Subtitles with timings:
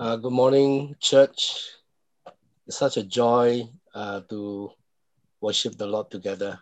[0.00, 1.76] Uh, good morning, church.
[2.66, 4.72] It's such a joy uh, to
[5.42, 6.58] worship the Lord together.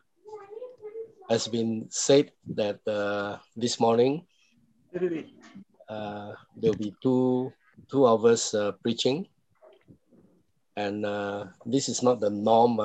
[1.30, 4.26] It's been said that uh, this morning
[5.88, 7.52] uh, there'll be two
[7.86, 9.30] two hours uh, preaching,
[10.74, 12.82] and uh, this is not the norm.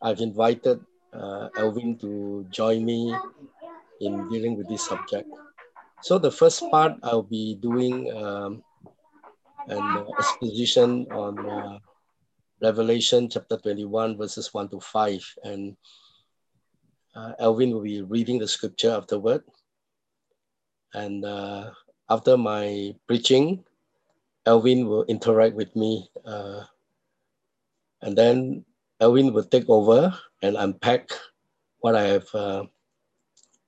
[0.00, 0.80] I've invited
[1.12, 3.12] Elvin to join me
[4.00, 5.28] in dealing with this subject.
[6.00, 8.08] So the first part I'll be doing.
[8.16, 8.64] Um,
[9.68, 11.78] an uh, exposition on uh,
[12.60, 15.34] Revelation chapter 21, verses 1 to 5.
[15.44, 15.76] And
[17.14, 19.42] uh, Elvin will be reading the scripture afterward.
[20.94, 21.70] And uh,
[22.08, 23.64] after my preaching,
[24.46, 26.08] Elvin will interact with me.
[26.24, 26.64] Uh,
[28.02, 28.64] and then
[29.00, 31.10] Elvin will take over and unpack
[31.80, 32.64] what I have uh,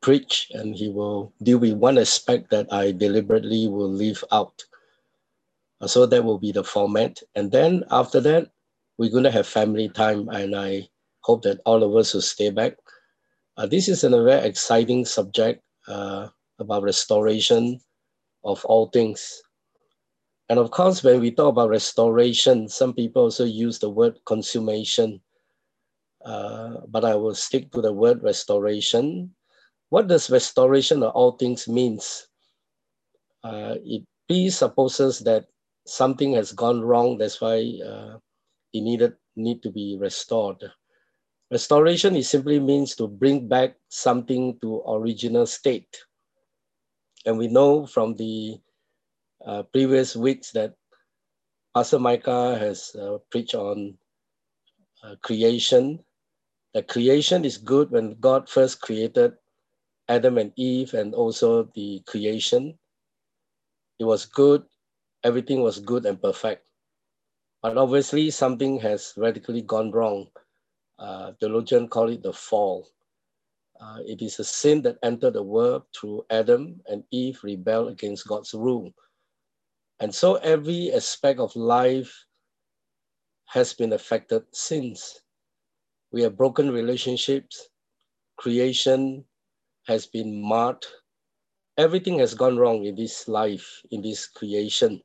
[0.01, 4.65] preached, and he will deal with one aspect that I deliberately will leave out.
[5.81, 7.19] Uh, so that will be the format.
[7.35, 8.51] And then after that,
[8.99, 10.29] we're going to have family time.
[10.29, 10.89] And I
[11.23, 12.77] hope that all of us will stay back.
[13.57, 17.81] Uh, this is a very exciting subject uh, about restoration
[18.45, 19.43] of all things.
[20.49, 25.21] And of course, when we talk about restoration, some people also use the word consummation.
[26.25, 29.35] Uh, but I will stick to the word restoration.
[29.89, 32.29] What does restoration of all things means?
[33.43, 35.47] Uh, it presupposes that
[35.87, 37.19] something has gone wrong.
[37.19, 38.19] That's why uh,
[38.73, 40.63] it needed need to be restored.
[41.51, 45.97] Restoration is simply means to bring back something to original state.
[47.27, 48.61] And we know from the
[49.45, 50.75] uh, previous weeks that
[51.75, 53.99] Pastor Micah has uh, preached on
[55.03, 55.99] uh, creation.
[56.75, 59.35] That creation is good when God first created
[60.09, 62.79] Adam and Eve and also the creation.
[63.99, 64.63] It was good
[65.25, 66.65] everything was good and perfect.
[67.63, 70.29] But obviously, something has radically gone wrong.
[70.99, 72.89] Uh, theologians call it the fall.
[73.81, 78.29] Uh, it is a sin that entered the world through Adam and Eve rebelled against
[78.29, 78.93] God's rule.
[80.01, 82.13] And so every aspect of life
[83.47, 85.21] has been affected since.
[86.13, 87.69] We have broken relationships,
[88.37, 89.25] creation
[89.87, 90.85] has been marred,
[91.79, 95.03] everything has gone wrong in this life, in this creation.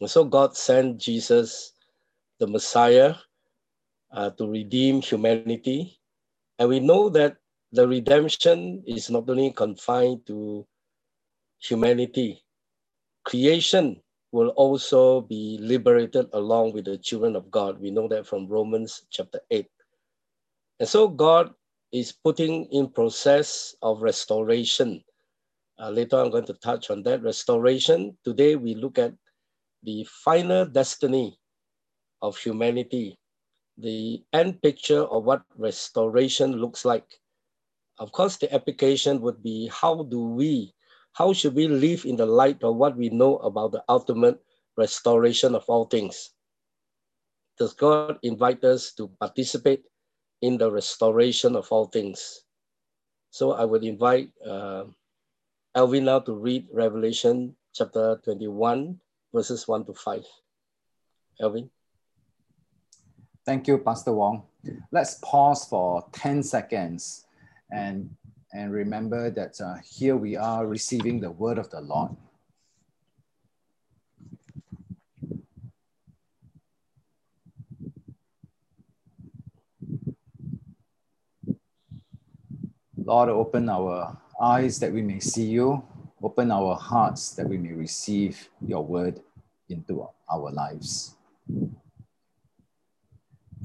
[0.00, 1.72] And so God sent Jesus,
[2.38, 3.14] the Messiah,
[4.12, 5.98] uh, to redeem humanity.
[6.58, 7.36] And we know that
[7.72, 10.66] the redemption is not only confined to
[11.58, 12.44] humanity,
[13.24, 14.00] creation
[14.32, 17.80] will also be liberated along with the children of God.
[17.80, 19.66] We know that from Romans chapter 8.
[20.80, 21.54] And so God
[21.92, 25.02] is putting in process of restoration.
[25.78, 28.16] Uh, later I'm going to touch on that restoration.
[28.24, 29.14] Today we look at
[29.84, 31.38] the final destiny
[32.22, 33.18] of humanity,
[33.76, 37.06] the end picture of what restoration looks like.
[37.98, 40.74] Of course, the application would be how do we,
[41.12, 44.40] how should we live in the light of what we know about the ultimate
[44.76, 46.30] restoration of all things?
[47.58, 49.84] Does God invite us to participate
[50.42, 52.42] in the restoration of all things?
[53.30, 54.84] So I would invite uh,
[55.74, 58.98] Elvin now to read Revelation chapter 21,
[59.34, 60.24] verses 1 to 5.
[61.40, 61.68] Elvin.
[63.44, 64.44] Thank you, Pastor Wong.
[64.92, 67.26] Let's pause for 10 seconds
[67.70, 68.14] and,
[68.52, 72.12] and remember that uh, here we are receiving the word of the Lord.
[82.96, 85.82] Lord, open our eyes that we may see you,
[86.24, 89.20] open our hearts that we may receive your word
[89.68, 91.16] into our lives.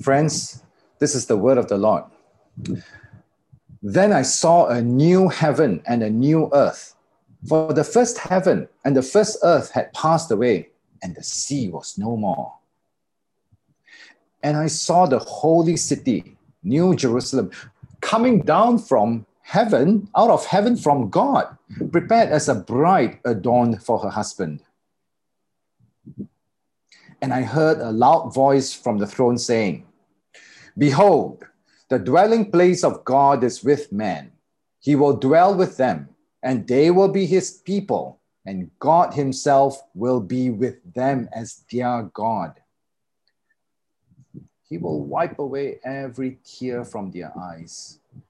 [0.02, 0.64] Friends,
[1.00, 2.04] this is the word of the Lord.
[3.82, 6.96] Then I saw a new heaven and a new earth.
[7.48, 10.70] For the first heaven and the first earth had passed away,
[11.02, 12.54] and the sea was no more.
[14.44, 17.52] And I saw the holy city, New Jerusalem,
[18.02, 21.58] coming down from heaven, out of heaven from God,
[21.92, 24.62] prepared as a bride adorned for her husband.
[27.20, 29.88] And I heard a loud voice from the throne saying,
[30.78, 31.44] Behold,
[31.90, 34.32] the dwelling place of God is with men.
[34.80, 36.10] He will dwell with them,
[36.44, 42.04] and they will be his people, and God himself will be with them as their
[42.14, 42.54] God.
[44.70, 47.98] He will wipe away every tear from their eyes,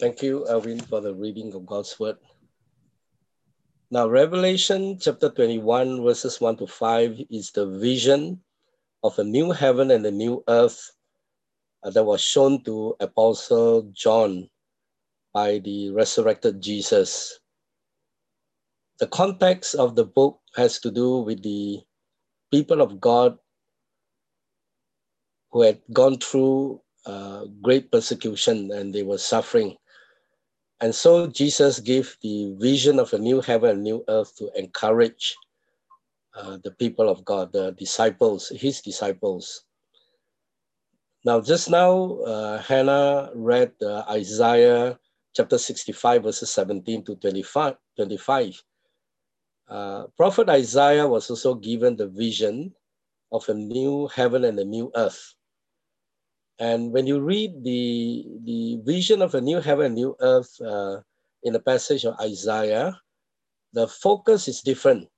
[0.00, 2.16] Thank you, Alvin, for the reading of God's word.
[3.92, 8.42] Now, Revelation chapter 21, verses 1 to 5 is the vision
[9.04, 10.90] of a new heaven and a new earth
[11.84, 14.50] uh, that was shown to Apostle John
[15.32, 17.38] by the resurrected Jesus.
[18.98, 21.82] The context of the book has to do with the
[22.50, 23.38] people of God
[25.52, 29.76] who had gone through uh, great persecution and they were suffering.
[30.80, 35.36] And so Jesus gave the vision of a new heaven and new earth to encourage
[36.34, 39.64] uh, the people of God, the disciples, his disciples.
[41.24, 44.98] Now, just now, uh, Hannah read uh, Isaiah
[45.34, 47.76] chapter 65, verses 17 to 25.
[47.96, 48.62] 25.
[49.68, 52.74] Uh, Prophet Isaiah was also given the vision
[53.32, 55.34] of a new heaven and a new earth.
[56.58, 61.00] And when you read the, the vision of a new heaven new earth uh,
[61.42, 62.98] in the passage of Isaiah,
[63.72, 65.08] the focus is different.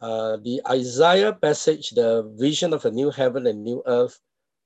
[0.00, 4.18] Uh, the Isaiah passage, the vision of a new heaven and new earth,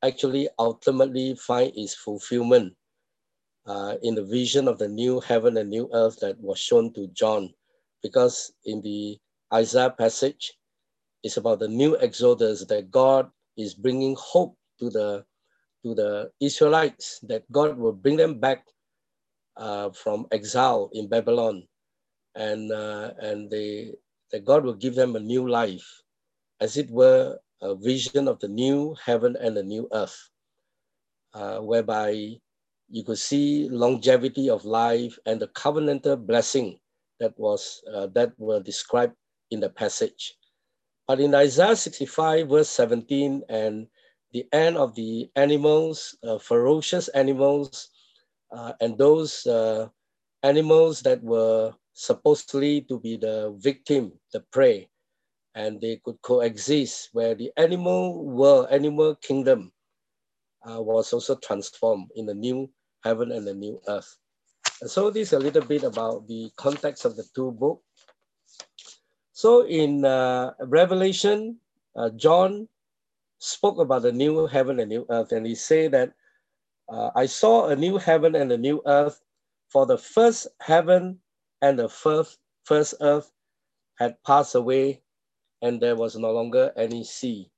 [0.03, 2.73] actually ultimately find its fulfillment
[3.67, 7.09] uh, in the vision of the new heaven and new earth that was shown to
[7.09, 7.53] John.
[8.03, 9.19] Because in the
[9.53, 10.55] Isaiah passage,
[11.23, 13.29] it's about the new exodus that God
[13.59, 15.25] is bringing hope to the
[15.85, 18.67] to the Israelites that God will bring them back
[19.57, 21.65] uh, from exile in Babylon,
[22.35, 23.95] and uh, and they
[24.33, 25.87] that God will give them a new life,
[26.61, 30.19] as it were a vision of the new heaven and the new earth,
[31.35, 32.37] uh, whereby
[32.89, 36.79] you could see longevity of life and the covenantal blessing
[37.21, 39.15] that was uh, that were described
[39.51, 40.35] in the passage.
[41.07, 43.87] But in Isaiah 65 verse 17 and
[44.33, 47.89] the end of the animals, uh, ferocious animals,
[48.53, 49.89] uh, and those uh,
[50.43, 54.89] animals that were supposedly to be the victim, the prey,
[55.55, 59.73] and they could coexist where the animal world, animal kingdom
[60.69, 62.69] uh, was also transformed in the new
[63.03, 64.19] heaven and the new earth.
[64.81, 67.83] And so this is a little bit about the context of the two books.
[69.33, 71.59] So in uh, Revelation,
[71.95, 72.69] uh, John
[73.39, 76.13] spoke about the new heaven and new earth, and he said that
[76.89, 79.21] uh, I saw a new heaven and a new earth,
[79.69, 81.19] for the first heaven
[81.61, 83.31] and the first, first earth
[83.99, 85.03] had passed away,
[85.63, 87.51] and there was no longer any sea.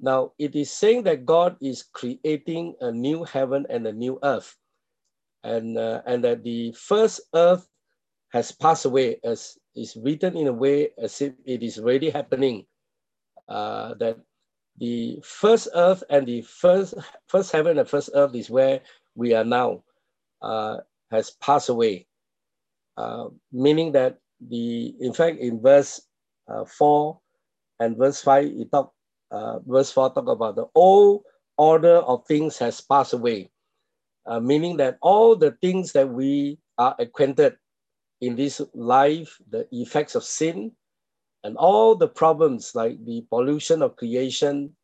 [0.00, 4.56] Now, it is saying that God is creating a new heaven and a new earth,
[5.44, 7.68] and, uh, and that the first earth
[8.32, 12.66] has passed away, as is written in a way as if it is already happening.
[13.48, 14.18] Uh, that
[14.78, 16.94] the first earth and the first
[17.26, 18.80] first heaven and first earth is where
[19.14, 19.82] we are now
[20.42, 20.78] uh,
[21.10, 22.06] has passed away.
[22.96, 26.02] Uh, meaning that the in fact in verse
[26.48, 27.18] uh, 4
[27.80, 28.92] and verse 5 it talk
[29.30, 31.22] uh, verse 4 talk about the old
[31.56, 33.50] order of things has passed away.
[34.26, 37.56] Uh, meaning that all the things that we are acquainted
[38.20, 40.72] in this life the effects of sin
[41.44, 44.74] and all the problems like the pollution of creation,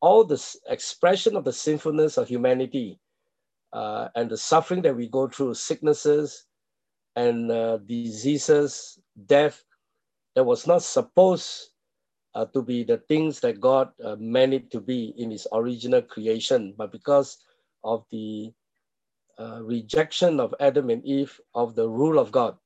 [0.00, 0.34] all the
[0.68, 2.98] expression of the sinfulness of humanity,
[3.72, 6.46] uh, and the suffering that we go through, sicknesses
[7.16, 9.62] and uh, diseases, death,
[10.34, 11.70] that was not supposed
[12.34, 16.02] uh, to be the things that God uh, meant it to be in His original
[16.02, 17.38] creation, but because
[17.84, 18.52] of the
[19.38, 22.56] uh, rejection of Adam and Eve of the rule of God,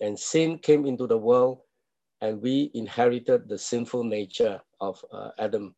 [0.00, 1.60] and sin came into the world
[2.20, 5.74] and we inherited the sinful nature of uh, Adam.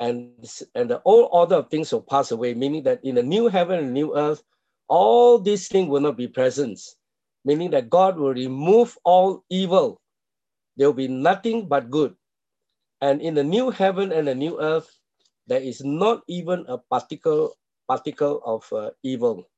[0.00, 0.32] And,
[0.74, 3.78] and the old order of things will pass away, meaning that in the new heaven
[3.78, 4.42] and new earth,
[4.88, 6.80] all these things will not be present,
[7.44, 10.00] meaning that God will remove all evil.
[10.76, 12.16] There will be nothing but good.
[13.00, 14.90] And in the new heaven and the new earth,
[15.46, 17.54] there is not even a particle,
[17.86, 19.48] particle of uh, evil.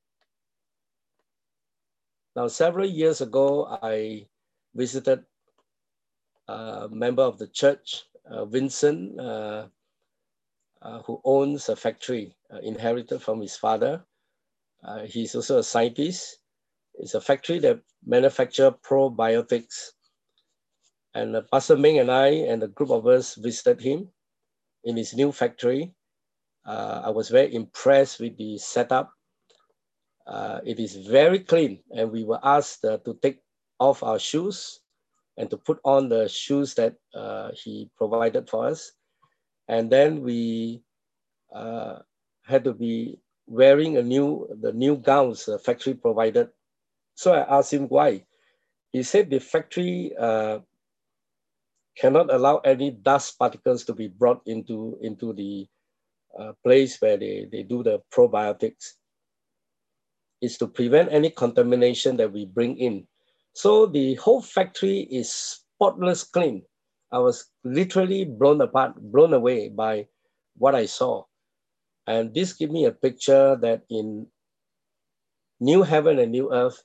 [2.37, 4.27] Now, several years ago, I
[4.75, 5.25] visited
[6.49, 9.67] uh, member of the church, uh, Vincent, uh,
[10.83, 14.05] uh who owns a factory inherited from his father.
[15.07, 16.39] He's also a scientist.
[16.95, 19.93] It's a factory that manufacture probiotics.
[21.15, 24.09] And Pastor Ming and I and a group of us visited him
[24.85, 25.95] in his new factory.
[26.67, 29.11] I was very impressed with the setup.
[30.65, 33.41] It is very clean, and we were asked to take
[33.81, 34.84] off our shoes
[35.37, 38.93] and to put on the shoes that uh, he provided for us.
[39.69, 40.83] And then we
[41.55, 41.99] uh,
[42.45, 46.49] had to be wearing a new the new gowns the factory provided.
[47.15, 48.25] So I asked him why.
[48.93, 50.61] He said the factory uh,
[51.97, 55.67] cannot allow any dust particles to be brought into into the
[56.39, 58.95] uh, place where they, they do the probiotics.
[60.41, 63.07] Is to prevent any contamination that we bring in.
[63.55, 66.63] So the whole factory is spotless clean.
[67.13, 70.09] I was literally blown apart, blown away by
[70.59, 71.25] what I saw.
[72.07, 74.27] And this gave me a picture that in
[75.61, 76.83] new heaven and new earth,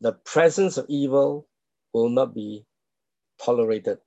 [0.00, 1.48] the presence of evil
[1.92, 2.64] will not be
[3.42, 3.98] tolerated.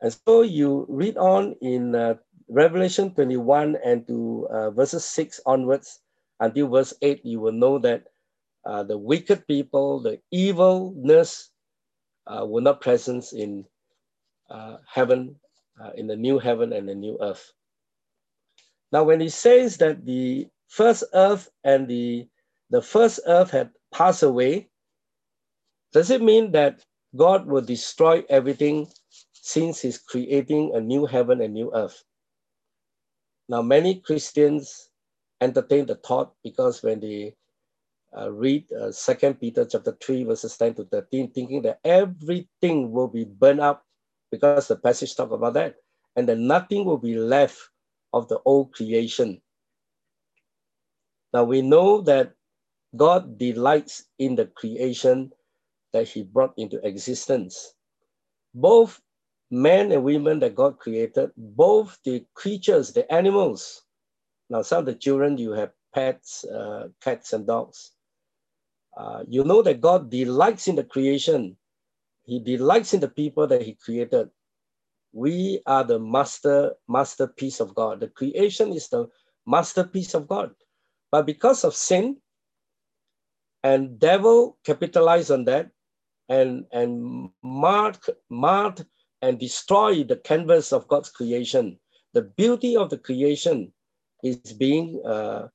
[0.00, 2.14] And so you read on in uh,
[2.48, 6.00] Revelation 21 and to uh, verses 6 onwards
[6.40, 8.06] until verse 8, you will know that
[8.66, 11.50] uh, the wicked people, the evilness
[12.26, 13.64] uh, will not presence in
[14.50, 15.36] uh, heaven,
[15.82, 17.52] uh, in the new heaven and the new earth.
[18.92, 22.28] Now, when he says that the first earth and the,
[22.70, 24.68] the first earth had passed away,
[25.92, 28.88] does it mean that God will destroy everything
[29.32, 32.02] since he's creating a new heaven and new earth?
[33.48, 34.90] Now, many Christians
[35.40, 37.36] entertain the thought because when they
[38.16, 38.92] uh, read uh,
[39.40, 43.84] Peter chapter 3, verses 10 to 13, thinking that everything will be burned up
[44.30, 45.76] because the passage talk about that,
[46.16, 47.58] and that nothing will be left
[48.12, 49.40] of the old creation.
[51.32, 52.34] Now we know that
[52.96, 55.32] God delights in the creation
[55.92, 57.74] that he brought into existence.
[58.54, 59.00] Both
[59.50, 63.82] men and women that God created, both the creatures, the animals.
[64.50, 67.92] Now some of the children, you have pets, uh, cats and dogs.
[68.96, 71.56] Uh, you know that God delights in the creation.
[72.24, 74.30] He delights in the people that he created
[75.12, 78.00] we are the master masterpiece of God.
[78.00, 79.08] The creation is the
[79.46, 80.54] masterpiece of God.
[81.12, 82.18] But because of sin,
[83.64, 85.70] and devil capitalized on that
[86.28, 88.84] and, and mark, marked
[89.22, 91.78] and destroy the canvas of God's creation.
[92.14, 93.72] The beauty of the creation
[94.22, 95.48] is being uh,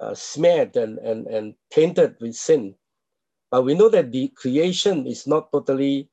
[0.00, 2.74] uh, smeared and, and, and tainted with sin.
[3.50, 6.08] But we know that the creation is not totally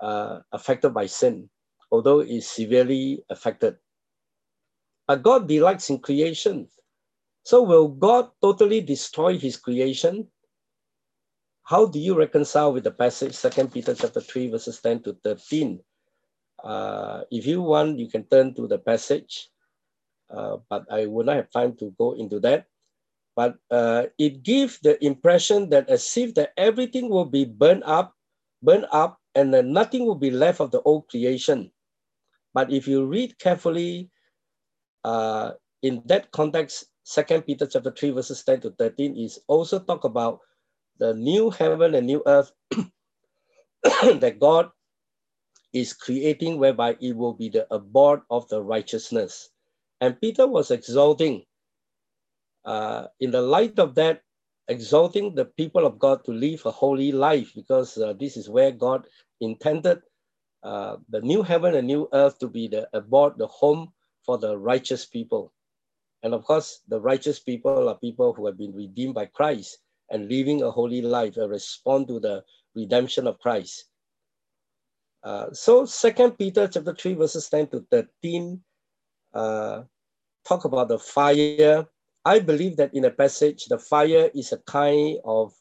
[0.00, 1.48] uh, affected by sin
[1.90, 3.76] although it's severely affected.
[5.06, 6.68] But God delights in creation.
[7.44, 10.28] So will God totally destroy his creation?
[11.64, 15.80] How do you reconcile with the passage, 2 Peter chapter 3, verses 10 to 13?
[16.62, 19.48] Uh, if you want, you can turn to the passage,
[20.30, 22.66] uh, but I will not have time to go into that.
[23.38, 28.18] But uh, it gives the impression that as if that everything will be burned up,
[28.64, 31.70] burned up, and then nothing will be left of the old creation.
[32.52, 34.10] But if you read carefully,
[35.04, 35.52] uh,
[35.84, 40.40] in that context, Second Peter chapter 3, verses 10 to 13 is also talk about
[40.98, 42.50] the new heaven and new earth
[44.02, 44.68] that God
[45.72, 49.50] is creating, whereby it will be the abode of the righteousness.
[50.00, 51.44] And Peter was exalting,
[52.68, 54.22] uh, in the light of that,
[54.68, 58.70] exalting the people of God to live a holy life, because uh, this is where
[58.70, 59.06] God
[59.40, 60.02] intended
[60.62, 63.90] uh, the new heaven and new earth to be the abode, the home
[64.26, 65.50] for the righteous people.
[66.22, 69.78] And of course, the righteous people are people who have been redeemed by Christ
[70.10, 72.44] and living a holy life and respond to the
[72.74, 73.86] redemption of Christ.
[75.22, 78.60] Uh, so Second Peter chapter 3, verses 10 to 13
[79.32, 79.82] uh,
[80.46, 81.86] talk about the fire.
[82.28, 85.54] I believe that in a passage, the fire is a kind of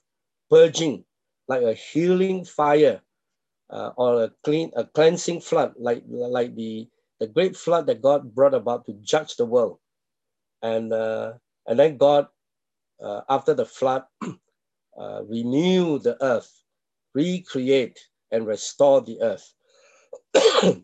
[0.49, 1.05] purging,
[1.47, 2.99] like a healing fire
[3.69, 6.89] uh, or a clean a cleansing flood like like the
[7.21, 9.79] the great flood that God brought about to judge the world.
[10.61, 12.27] And uh, and then God
[13.01, 14.03] uh, after the flood
[14.99, 16.51] uh, renew the earth
[17.13, 17.97] recreate
[18.31, 19.53] and restore the earth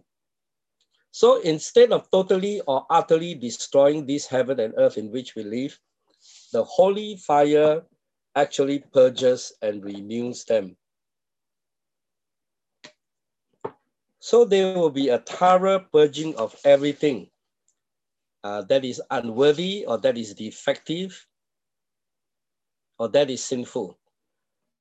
[1.13, 5.79] so instead of totally or utterly destroying this heaven and earth in which we live
[6.51, 7.83] the holy fire
[8.35, 10.75] actually purges and renews them
[14.23, 17.29] So there will be a thorough purging of everything
[18.43, 21.27] uh, that is unworthy or that is defective.
[22.99, 23.97] or that is sinful.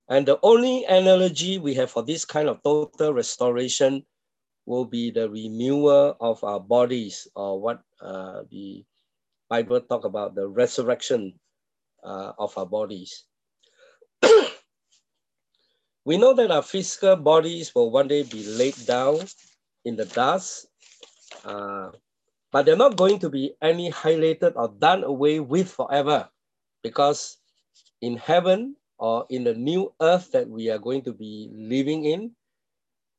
[0.08, 4.06] And the only analogy we have for this kind of total restoration
[4.66, 8.84] will be the renewal of our bodies, or what uh, the
[9.48, 11.34] Bible talk about the resurrection
[12.04, 13.24] uh, of our bodies.
[16.04, 19.18] we know that our physical bodies will one day be laid down
[19.84, 20.66] in the dust,
[21.44, 21.90] uh,
[22.50, 26.28] but they're not going to be any highlighted or done away with forever
[26.82, 27.38] because
[28.00, 32.30] in heaven or in the new earth that we are going to be living in,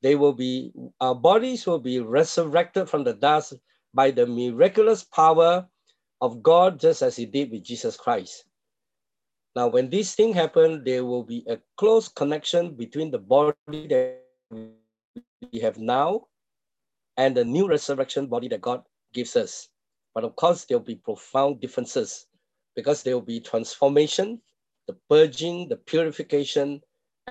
[0.04, 3.54] they will be, our bodies will be resurrected from the dust
[3.94, 5.66] by the miraculous power
[6.20, 8.44] of God, just as he did with Jesus Christ.
[9.56, 13.56] Now, when this thing happens, there will be a close connection between the body
[13.88, 14.20] that
[14.52, 16.28] we have now
[17.18, 18.84] and the new resurrection body that God
[19.14, 19.70] gives us.
[20.14, 22.28] But of course, there will be profound differences
[22.76, 24.42] because there will be transformation,
[24.88, 26.82] the purging, the purification,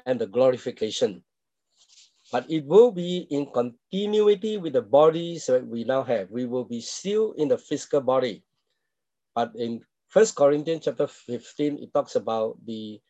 [0.06, 1.22] and the glorification.
[2.32, 6.30] But it will be in continuity with the bodies that we now have.
[6.30, 8.42] We will be still in the physical body.
[9.34, 13.00] But in First Corinthians chapter 15, it talks about the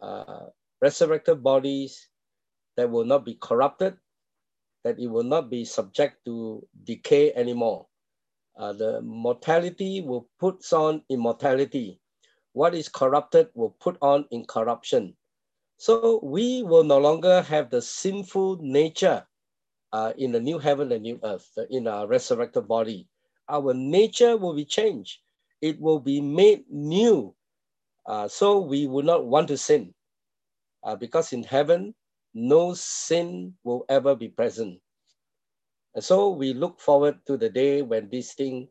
[0.00, 0.46] uh,
[0.80, 2.08] resurrected bodies
[2.76, 3.96] that will not be corrupted,
[4.84, 7.86] that it will not be subject to decay anymore.
[8.56, 12.00] Uh, the mortality will put on immortality.
[12.52, 15.16] What is corrupted will put on incorruption.
[15.82, 19.26] So we will no longer have the sinful nature
[19.92, 23.08] uh, in the new heaven and new earth, in our resurrected body.
[23.48, 25.18] Our nature will be changed
[25.62, 27.34] it will be made new.
[28.04, 29.94] Uh, so we will not want to sin
[30.82, 31.94] uh, because in heaven,
[32.34, 34.80] no sin will ever be present.
[35.94, 38.68] And so we look forward to the day when this thing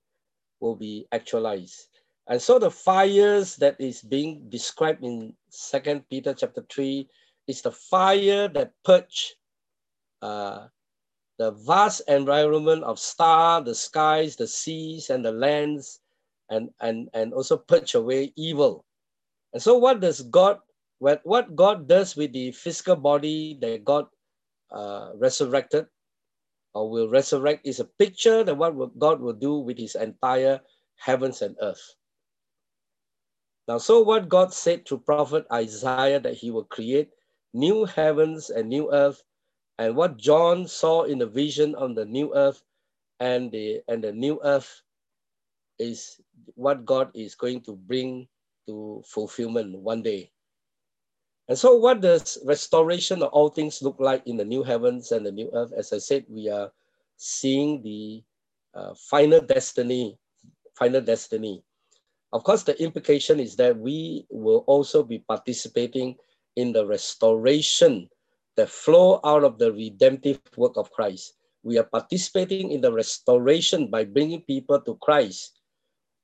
[0.60, 1.91] will be actualized.
[2.32, 7.06] And so the fires that is being described in Second Peter chapter 3
[7.48, 9.36] is the fire that purge
[10.22, 10.68] uh,
[11.38, 16.00] the vast environment of star, the skies, the seas, and the lands
[16.50, 18.86] and, and, and also purge away evil.
[19.52, 20.60] And so what does God,
[21.00, 24.06] what, what God does with the physical body that God
[24.72, 25.86] uh, resurrected
[26.74, 30.62] or will resurrect is a picture that what God will do with his entire
[30.96, 31.96] heavens and earth.
[33.68, 37.12] Now, so what God said to prophet Isaiah that he will create
[37.54, 39.24] new heavens and new earth,
[39.78, 42.64] and what John saw in the vision on the new earth
[43.20, 44.82] and the and the new earth
[45.80, 46.22] is
[46.56, 48.28] what God is going to bring
[48.68, 50.32] to fulfillment one day.
[51.48, 55.26] And so, what does restoration of all things look like in the new heavens and
[55.26, 55.74] the new earth?
[55.76, 56.72] As I said, we are
[57.18, 58.24] seeing the
[58.74, 60.18] uh, final destiny,
[60.76, 61.64] final destiny.
[62.34, 66.16] Of course, the implication is that we will also be participating
[66.56, 68.10] in the restoration
[68.56, 71.34] that flow out of the redemptive work of Christ.
[71.64, 75.62] We are participating in the restoration by bringing people to Christ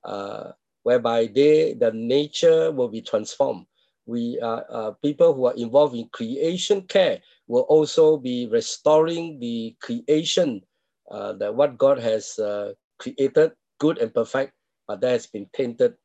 [0.04, 0.52] uh,
[0.84, 3.66] whereby they the nature will be transformed.
[4.06, 9.76] We are uh, people who are involved in creation care will also be restoring the
[9.82, 10.64] creation
[11.12, 14.54] uh, that what God has uh, created, good and perfect,
[14.88, 15.96] but that has been tainted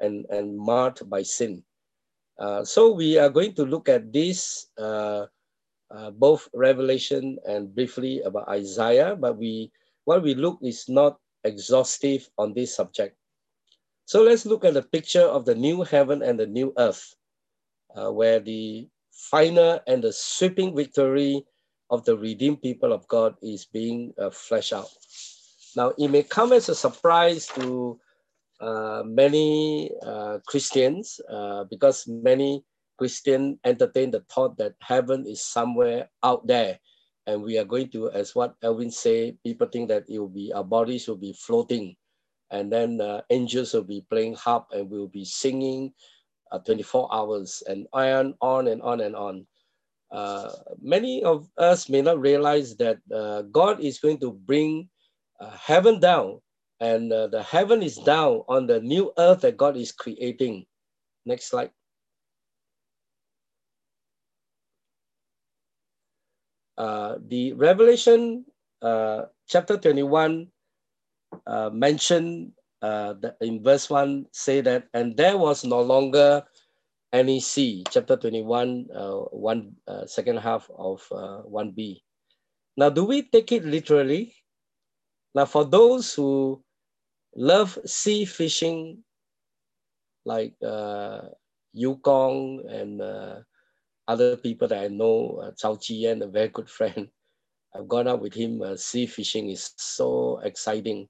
[0.00, 1.62] and, and marred by sin.
[2.38, 5.26] Uh, so we are going to look at this uh,
[5.94, 9.70] uh, both Revelation and briefly about Isaiah, but we
[10.04, 13.16] what we look is not exhaustive on this subject.
[14.06, 17.14] So let's look at the picture of the new heaven and the new earth,
[17.94, 21.44] uh, where the final and the sweeping victory
[21.90, 24.90] of the redeemed people of God is being uh, fleshed out.
[25.76, 27.98] Now, it may come as a surprise to
[29.04, 32.64] many uh, Christians uh, because many
[32.98, 36.78] Christians entertain the thought that heaven is somewhere out there.
[37.26, 40.52] And we are going to, as what Elvin said, people think that it will be,
[40.52, 41.96] our bodies will be floating
[42.50, 45.92] and then uh, angels will be playing harp and we'll be singing
[46.52, 49.46] uh, 24 hours and on, on and on and on.
[50.12, 50.50] Uh,
[50.80, 54.88] many of us may not realize that uh, God is going to bring
[55.40, 56.40] uh, heaven down
[56.80, 60.66] and uh, the heaven is down on the new earth that God is creating.
[61.26, 61.70] Next slide.
[66.76, 68.44] the Revelation
[69.46, 70.48] chapter 21
[71.46, 76.44] uh, mentioned uh, in verse 1 say that, and there was no longer
[77.12, 82.00] any sea, chapter 21, uh, one, uh, second half of uh, 1b.
[82.76, 84.34] Now, do we take it literally?
[85.34, 86.63] Now, for those who
[87.36, 89.02] love sea fishing,
[90.24, 91.22] like uh,
[91.72, 93.36] Yu Gong and uh,
[94.06, 97.08] other people that I know, uh, Chao Jian, a very good friend.
[97.74, 98.62] I've gone out with him.
[98.62, 101.08] Uh, sea fishing is so exciting.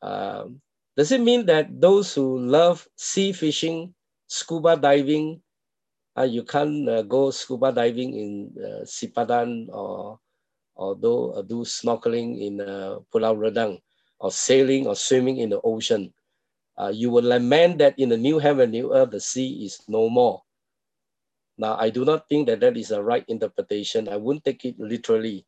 [0.00, 0.60] Um,
[0.96, 3.94] does it mean that those who love sea fishing,
[4.26, 5.42] scuba diving,
[6.16, 10.18] uh, you can't uh, go scuba diving in uh, Sipadan or
[10.96, 13.80] do, uh, do snorkeling in uh, Pulau Redang
[14.18, 16.12] or sailing or swimming in the ocean?
[16.78, 20.08] Uh, you will lament that in the new heaven, new earth, the sea is no
[20.10, 20.42] more.
[21.58, 24.08] Now, I do not think that that is a right interpretation.
[24.08, 25.46] I wouldn't take it literally.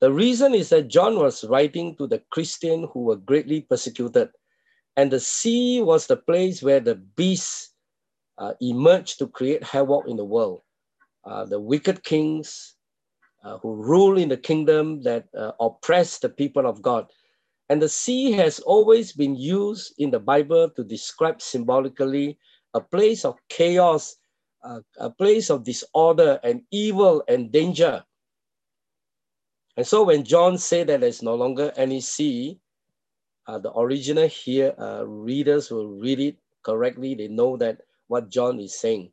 [0.00, 4.28] The reason is that John was writing to the Christian who were greatly persecuted,
[4.96, 7.72] and the sea was the place where the beasts
[8.36, 10.60] uh, emerged to create havoc in the world.
[11.24, 12.74] Uh, the wicked kings
[13.42, 17.06] uh, who rule in the kingdom that uh, oppress the people of God.
[17.68, 22.38] And the sea has always been used in the Bible to describe symbolically
[22.74, 24.16] a place of chaos,
[24.62, 28.04] uh, a place of disorder and evil and danger.
[29.76, 32.60] And so when John said that there's no longer any sea,
[33.46, 37.14] uh, the original here, uh, readers will read it correctly.
[37.14, 39.10] They know that what John is saying.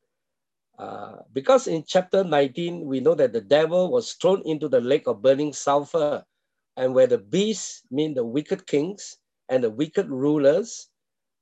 [0.78, 5.08] Uh, because in chapter 19, we know that the devil was thrown into the lake
[5.08, 6.26] of burning sulfur,
[6.78, 9.18] and where the beasts mean the wicked kings
[9.50, 10.90] and the wicked rulers,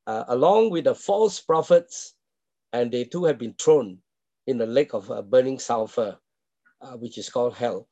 [0.08, 2.16] uh, along with the false prophets,
[2.74, 3.98] and they too have been thrown
[4.48, 6.18] in the lake of uh, burning sulfur,
[6.82, 7.88] uh, which is called hell.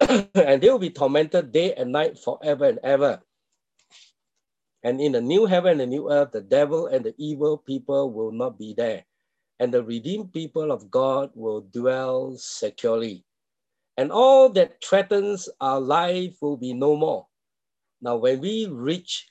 [0.08, 3.20] and they will be tormented day and night forever and ever.
[4.82, 8.10] And in the new heaven and the new earth, the devil and the evil people
[8.12, 9.04] will not be there.
[9.58, 13.24] And the redeemed people of God will dwell securely.
[13.96, 17.26] And all that threatens our life will be no more.
[18.00, 19.28] Now, when we reach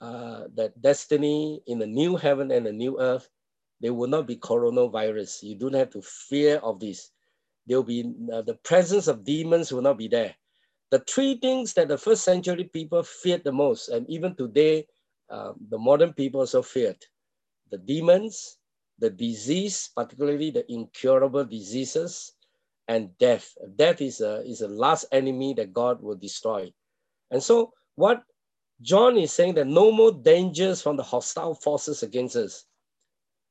[0.00, 3.28] uh, that destiny in the new heaven and the new earth,
[3.80, 5.42] there will not be coronavirus.
[5.42, 7.10] You don't have to fear of this.
[7.66, 10.34] There will be uh, the presence of demons will not be there
[10.90, 14.86] the three things that the first century people feared the most, and even today,
[15.30, 16.96] uh, the modern people also feared
[17.70, 18.58] the demons,
[18.98, 22.32] the disease, particularly the incurable diseases,
[22.88, 23.54] and death.
[23.76, 26.72] Death is a, is a last enemy that God will destroy.
[27.30, 28.22] And so, what
[28.80, 32.64] John is saying that no more dangers from the hostile forces against us.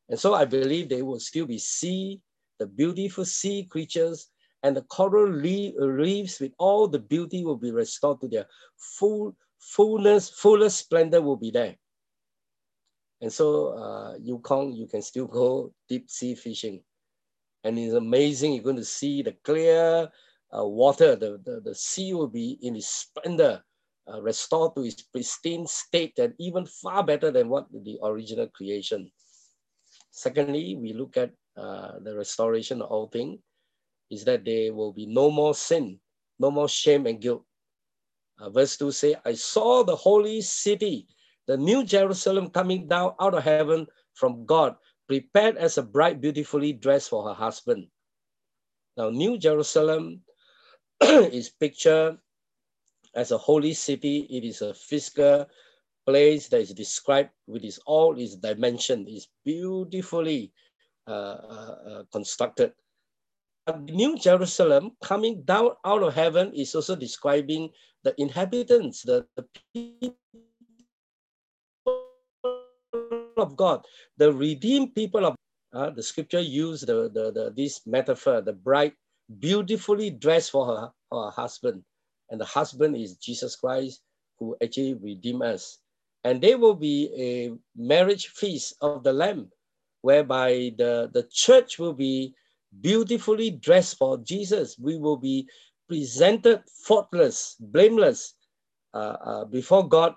[0.09, 2.19] And so, I believe there will still be sea,
[2.59, 4.29] the beautiful sea creatures
[4.63, 8.47] and the coral reefs with all the beauty will be restored to their
[8.77, 11.75] full fullness, fullest splendor will be there.
[13.21, 16.81] And so uh, Yukon, you can still go deep sea fishing.
[17.67, 20.09] And it's amazing, you're going to see the clear
[20.57, 23.61] uh, water, the, the, the sea will be in its splendor,
[24.07, 29.11] uh, restored to its pristine state and even far better than what the original creation.
[30.11, 33.37] Secondly, we look at uh, the restoration of all things
[34.09, 35.99] is that there will be no more sin,
[36.39, 37.43] no more shame and guilt.
[38.39, 41.07] Uh, verse 2 say, I saw the holy city,
[41.47, 44.77] the new Jerusalem coming down out of heaven from God,
[45.07, 47.87] prepared as a bride beautifully dressed for her husband.
[48.95, 50.21] Now, New Jerusalem
[51.01, 52.17] is pictured
[53.15, 54.27] as a holy city.
[54.29, 55.47] It is a physical
[56.05, 59.05] place that is described with its all its dimension.
[59.07, 60.51] It's beautifully
[61.07, 62.73] uh, uh, uh constructed
[63.67, 67.69] the New Jerusalem coming down out of heaven is also describing
[68.03, 70.15] the inhabitants, the, the people
[73.39, 73.85] of God,
[74.17, 75.35] the redeemed people of
[75.73, 78.93] uh, the scripture used the, the, the, this metaphor, the bride
[79.39, 81.83] beautifully dressed for her, her husband.
[82.29, 84.01] And the husband is Jesus Christ
[84.39, 85.79] who actually redeemed us.
[86.23, 89.49] And there will be a marriage feast of the Lamb,
[90.01, 92.33] whereby the, the church will be
[92.81, 94.77] beautifully dressed for Jesus.
[94.79, 95.47] We will be
[95.87, 98.35] presented faultless, blameless
[98.93, 100.15] uh, uh, before God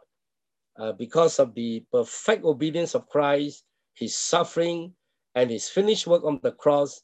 [0.81, 3.65] uh, because of the perfect obedience of Christ,
[3.95, 4.95] his suffering,
[5.35, 7.03] and his finished work on the cross,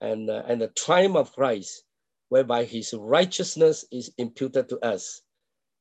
[0.00, 1.84] and, uh, and the triumph of Christ,
[2.28, 5.22] whereby his righteousness is imputed to us.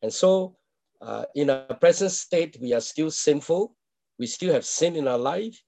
[0.01, 0.57] And so,
[1.01, 3.75] uh, in our present state, we are still sinful.
[4.19, 5.61] We still have sin in our life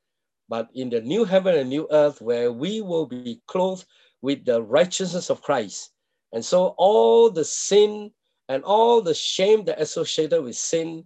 [0.50, 3.86] but in the new heaven and new earth where we will be clothed
[4.22, 5.92] with the righteousness of Christ.
[6.34, 8.12] And so all the sin
[8.50, 11.06] and all the shame that associated with sin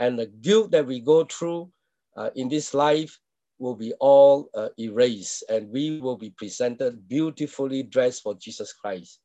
[0.00, 1.70] and the guilt that we go through
[2.16, 3.18] uh, in this life
[3.58, 9.20] will be all uh, erased and we will be presented beautifully dressed for Jesus Christ.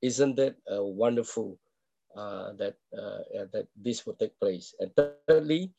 [0.00, 1.58] Isn't it uh, wonderful
[2.16, 4.74] uh, that, uh, that this will take place?
[4.80, 4.90] And
[5.28, 5.72] thirdly,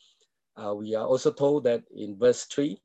[0.55, 2.77] uh, we are also told that in verse 3,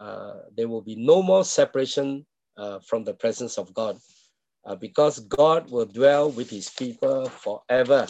[0.00, 2.26] uh, there will be no more separation
[2.56, 3.98] uh, from the presence of God
[4.64, 8.06] uh, because God will dwell with his people forever.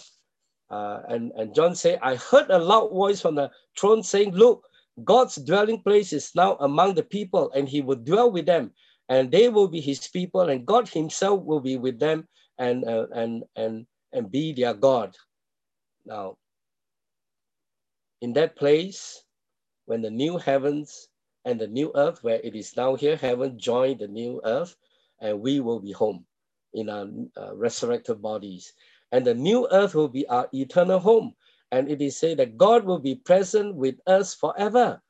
[0.72, 4.64] Uh, and, and John said, I heard a loud voice from the throne saying, Look,
[5.04, 8.72] God's dwelling place is now among the people, and he will dwell with them,
[9.10, 12.26] and they will be his people, and God himself will be with them
[12.58, 15.16] and, uh, and, and, and be their God.
[16.06, 16.38] Now,
[18.22, 19.24] in that place,
[19.86, 21.08] when the new heavens
[21.44, 24.76] and the new earth, where it is now here, heaven join the new earth,
[25.20, 26.26] and we will be home
[26.74, 27.06] in our
[27.36, 28.72] uh, resurrected bodies.
[29.12, 31.34] And the new earth will be our eternal home.
[31.70, 35.00] And it is said that God will be present with us forever.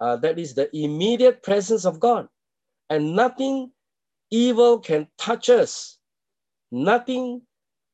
[0.00, 2.28] Uh, that is the immediate presence of God.
[2.90, 3.72] And nothing
[4.30, 5.98] evil can touch us.
[6.70, 7.42] Nothing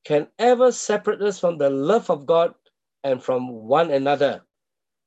[0.05, 2.55] can ever separate us from the love of God
[3.05, 4.43] and from one another.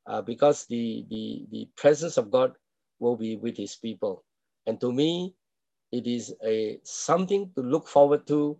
[0.07, 2.53] Uh, because the, the, the presence of God
[2.99, 4.23] will be with his people.
[4.65, 5.35] And to me,
[5.91, 8.59] it is a something to look forward to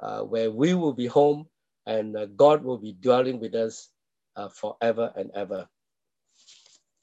[0.00, 1.46] uh, where we will be home
[1.86, 3.90] and uh, God will be dwelling with us
[4.36, 5.68] uh, forever and ever.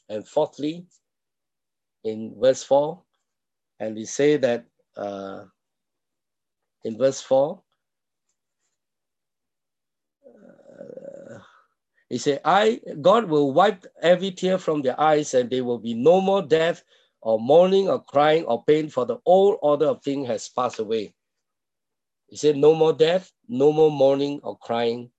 [0.09, 0.85] And fourthly,
[2.03, 3.01] in verse 4,
[3.79, 4.65] and we say that
[4.97, 5.45] uh,
[6.83, 7.61] in verse 4,
[10.27, 11.39] uh,
[12.09, 15.93] he said, I God will wipe every tear from their eyes, and there will be
[15.93, 16.83] no more death
[17.21, 21.15] or mourning or crying or pain, for the old order of things has passed away.
[22.33, 25.11] He said, No more death, no more mourning or crying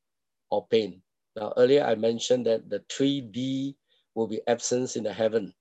[0.51, 1.01] or pain.
[1.37, 3.77] Now, earlier I mentioned that the 3D
[4.17, 5.55] will be absence in the heaven.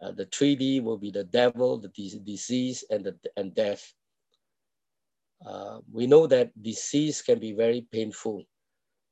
[0.00, 3.82] Uh, the 3D will be the devil, the disease, and, the, and death.
[5.44, 8.44] Uh, we know that disease can be very painful.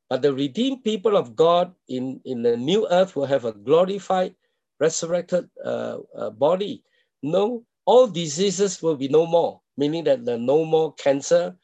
[0.09, 4.37] But the redeemed people of God in, in the new earth will have a glorified,
[4.79, 6.85] resurrected uh, uh body.
[7.25, 11.57] No, all diseases will be no more, meaning that the no more cancer,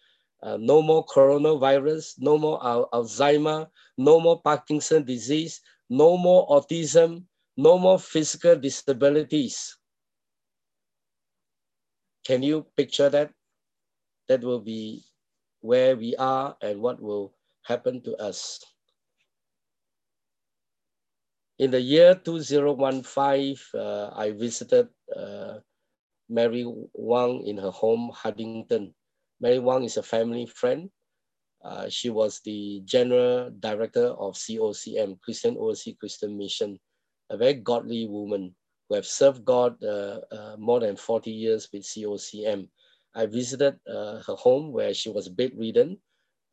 [0.43, 7.25] uh, no more coronavirus, no more al Alzheimer, no more Parkinson disease, no more autism,
[7.57, 9.77] no more physical disabilities.
[12.25, 13.33] Can you picture that?
[14.29, 15.05] That will be
[15.61, 18.61] where we are and what will happen to us.
[21.59, 25.63] In the year 2015, uh, I visited uh,
[26.29, 28.93] Mary Wang in her home, Huntington.
[29.41, 30.91] Mary Wang is a family friend.
[31.65, 36.79] Uh, she was the general director of COCM, Christian Overseas Christian Mission,
[37.31, 38.55] a very godly woman
[38.89, 42.69] who have served God uh, uh, more than 40 years with COCM.
[43.15, 45.99] I visited uh, her home where she was bedridden.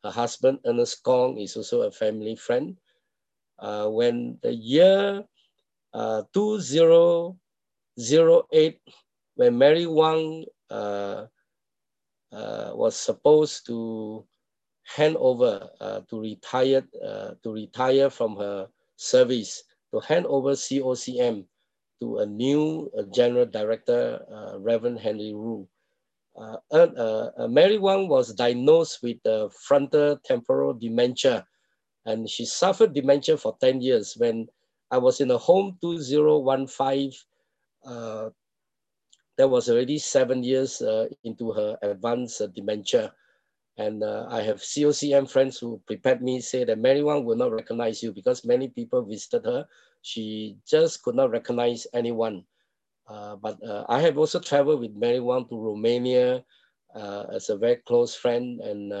[0.02, 2.76] Her husband, Ernest Kong, is also a family friend.
[3.58, 5.24] Uh, when the year
[5.92, 8.80] uh, 2008,
[9.36, 10.44] when Mary Wang
[12.74, 14.26] was supposed to
[14.84, 21.44] hand over uh, to retire uh, to retire from her service to hand over COCM
[22.00, 25.66] to a new uh, general director, uh, Reverend Henry Ru.
[26.36, 29.18] Uh, Mary Wang was diagnosed with
[29.52, 31.46] frontal temporal dementia,
[32.06, 34.14] and she suffered dementia for 10 years.
[34.18, 34.48] When
[34.90, 37.12] I was in a home 2015,
[39.36, 43.12] that was already seven years uh, into her advanced uh, dementia.
[43.76, 47.52] And uh, I have COCM friends who prepared me, say that Mary Wang will not
[47.52, 49.66] recognize you because many people visited her.
[50.02, 52.44] She just could not recognize anyone.
[53.08, 56.44] Uh, but uh, I have also traveled with Mary Wang to Romania
[56.94, 58.92] uh, as a very close friend, and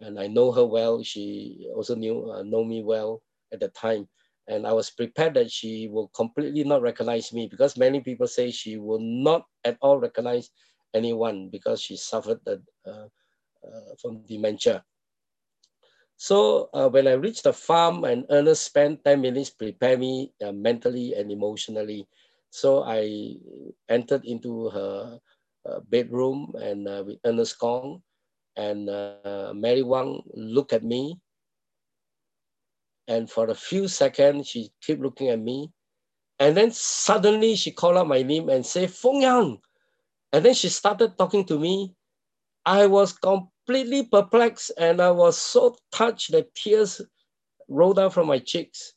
[0.00, 1.02] and I know her well.
[1.02, 4.08] She also knew know me well at the time
[4.48, 8.50] and I was prepared that she will completely not recognize me because many people say
[8.50, 10.50] she will not at all recognize
[10.94, 13.08] anyone because she suffered the, uh,
[13.66, 14.84] uh, from dementia.
[16.16, 20.52] So uh, when I reached the farm and Ernest spent 10 minutes prepare me uh,
[20.52, 22.08] mentally and emotionally.
[22.50, 23.34] So I
[23.88, 25.18] entered into her
[25.68, 28.00] uh, bedroom and uh, with Ernest Kong
[28.56, 28.86] and
[29.52, 31.20] Mary Wang looked at me
[33.08, 35.72] and for a few seconds, she kept looking at me.
[36.40, 39.58] And then suddenly she called out my name and said, Feng Yang.
[40.32, 41.94] And then she started talking to me.
[42.66, 47.00] I was completely perplexed and I was so touched that tears
[47.68, 48.94] rolled down from my cheeks.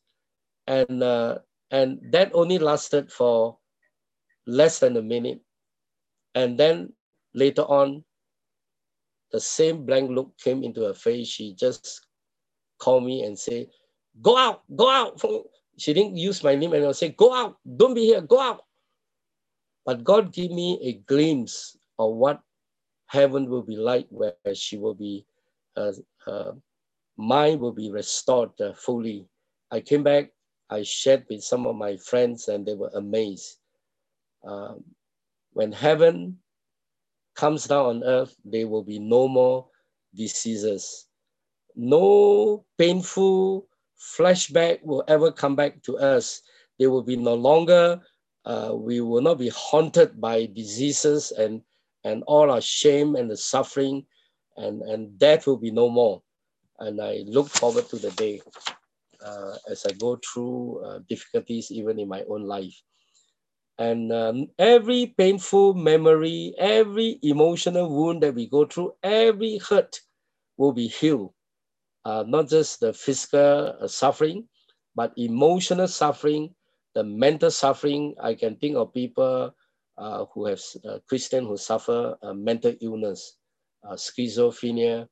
[0.67, 1.39] And, uh,
[1.71, 3.57] and that only lasted for
[4.47, 5.41] less than a minute.
[6.35, 6.93] And then
[7.35, 8.03] later on,
[9.31, 11.27] the same blank look came into her face.
[11.27, 12.07] She just
[12.79, 13.67] called me and said,
[14.21, 15.21] Go out, go out.
[15.77, 18.61] She didn't use my name and I say, go out, don't be here, go out.
[19.85, 22.41] But God gave me a glimpse of what
[23.07, 25.25] heaven will be like, where she will be,
[25.77, 25.93] uh,
[26.27, 26.51] uh,
[27.17, 29.27] mind will be restored uh, fully.
[29.71, 30.31] I came back,
[30.69, 33.57] I shared with some of my friends, and they were amazed.
[34.43, 34.83] Um,
[35.53, 36.37] when heaven
[37.35, 39.67] comes down on earth, there will be no more
[40.15, 41.07] diseases.
[41.75, 43.67] No painful
[43.99, 46.41] flashback will ever come back to us.
[46.79, 47.99] They will be no longer,
[48.45, 51.61] uh, we will not be haunted by diseases and,
[52.05, 54.05] and all our shame and the suffering,
[54.57, 56.21] and, and death will be no more.
[56.79, 58.41] And I look forward to the day
[59.23, 62.81] uh, as I go through uh, difficulties, even in my own life.
[63.77, 69.99] And um, every painful memory, every emotional wound that we go through, every hurt
[70.57, 71.33] will be healed
[72.05, 74.47] uh, not just the physical uh, suffering,
[74.95, 76.55] but emotional suffering,
[76.95, 78.15] the mental suffering.
[78.21, 79.55] I can think of people
[79.97, 83.37] uh, who have uh, Christian who suffer mental illness,
[83.87, 85.07] uh, schizophrenia.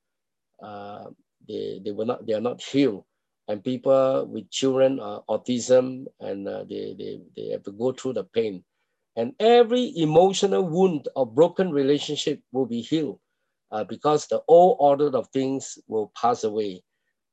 [0.62, 1.06] Uh,
[1.47, 3.06] they, they were not they are not healed,
[3.47, 8.63] and people with children autism and they, they they have to go through the pain,
[9.15, 13.19] and every emotional wound or broken relationship will be healed
[13.71, 16.82] uh, because the old order of things will pass away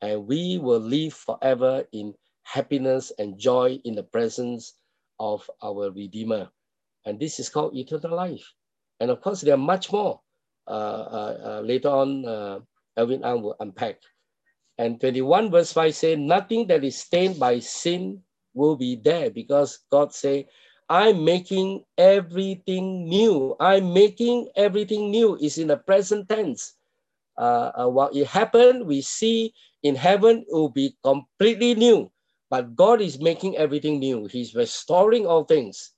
[0.02, 4.74] and we will live forever in happiness and joy in the presence
[5.18, 6.48] of our Redeemer.
[7.06, 8.44] And this is called eternal life.
[9.00, 10.20] And of course, there are much more.
[10.66, 12.58] Uh, uh, uh, later on, uh,
[12.96, 14.00] Elvin Ang will unpack.
[14.78, 18.22] And 21 verse 5 say, Nothing that is stained by sin
[18.54, 20.48] will be there because God say,
[20.88, 23.56] I'm making everything new.
[23.58, 25.36] I'm making everything new.
[25.36, 26.76] Is in the present tense.
[27.38, 32.10] Uh, uh, what it happened, we see in heaven it will be completely new.
[32.50, 34.26] But God is making everything new.
[34.26, 35.92] He's restoring all things.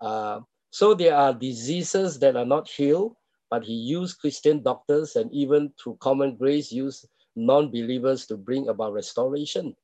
[0.00, 0.40] Uh,
[0.70, 3.14] so there are diseases that are not healed,
[3.50, 8.94] but He used Christian doctors and even through common grace, used non-believers to bring about
[8.94, 9.76] restoration.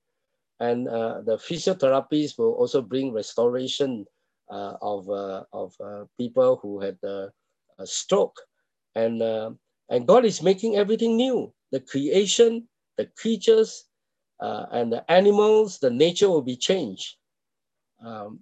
[0.58, 4.06] And uh, the physiotherapists will also bring restoration
[4.50, 7.30] of, uh, of uh, people who had a
[7.84, 8.40] stroke.
[8.94, 9.22] And,
[9.90, 11.52] and God is making everything new.
[11.72, 13.84] The creation, the creatures,
[14.40, 17.16] and the animals, the nature will be changed.
[18.04, 18.40] Um,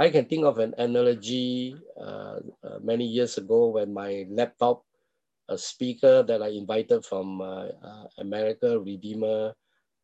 [0.00, 4.82] I can think of an analogy uh, uh, many years ago when my laptop,
[5.50, 7.68] a speaker that I invited from uh,
[8.16, 9.52] America, Redeemer,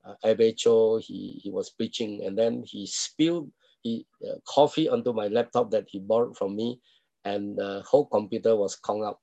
[0.05, 3.51] uh, Cho, he, he was preaching and then he spilled
[3.87, 6.81] he, uh, coffee onto my laptop that he borrowed from me,
[7.25, 9.21] and the whole computer was conned up,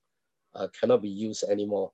[0.56, 1.91] uh, cannot be used anymore.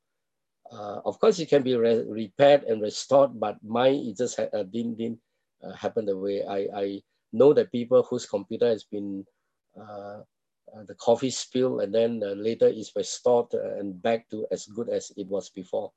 [0.71, 4.53] Uh, of course, it can be re repaired and restored, but mine it just ha-
[4.53, 5.19] uh, didn't, didn't
[5.65, 7.03] uh, happen the way I, I
[7.33, 9.25] know that people whose computer has been
[9.79, 10.21] uh,
[10.85, 15.27] the coffee spill and then later is restored and back to as good as it
[15.27, 15.91] was before.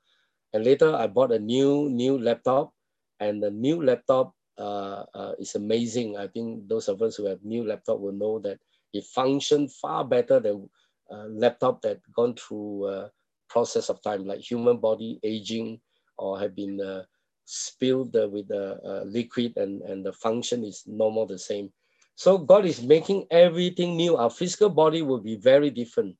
[0.53, 2.73] And later I bought a new new laptop,
[3.19, 6.17] and the new laptop uh, uh, amazing.
[6.17, 8.59] I think those of us who have new laptop will know that
[8.93, 10.69] it functions far better than
[11.11, 13.11] uh, laptop that gone through a
[13.49, 15.79] process of time, like human body aging
[16.17, 17.03] or have been uh,
[17.45, 21.71] spilled with the uh, liquid and, and the function is normal the same.
[22.15, 24.17] So God is making everything new.
[24.17, 26.15] Our physical body will be very different.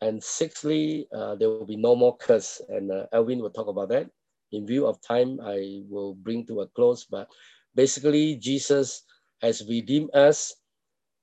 [0.00, 2.60] And sixthly, uh, there will be no more curse.
[2.68, 4.08] And Elvin will talk about that
[4.54, 7.04] in view of time, I will bring to a close.
[7.04, 7.28] But
[7.74, 9.02] basically, Jesus
[9.42, 10.54] has redeemed us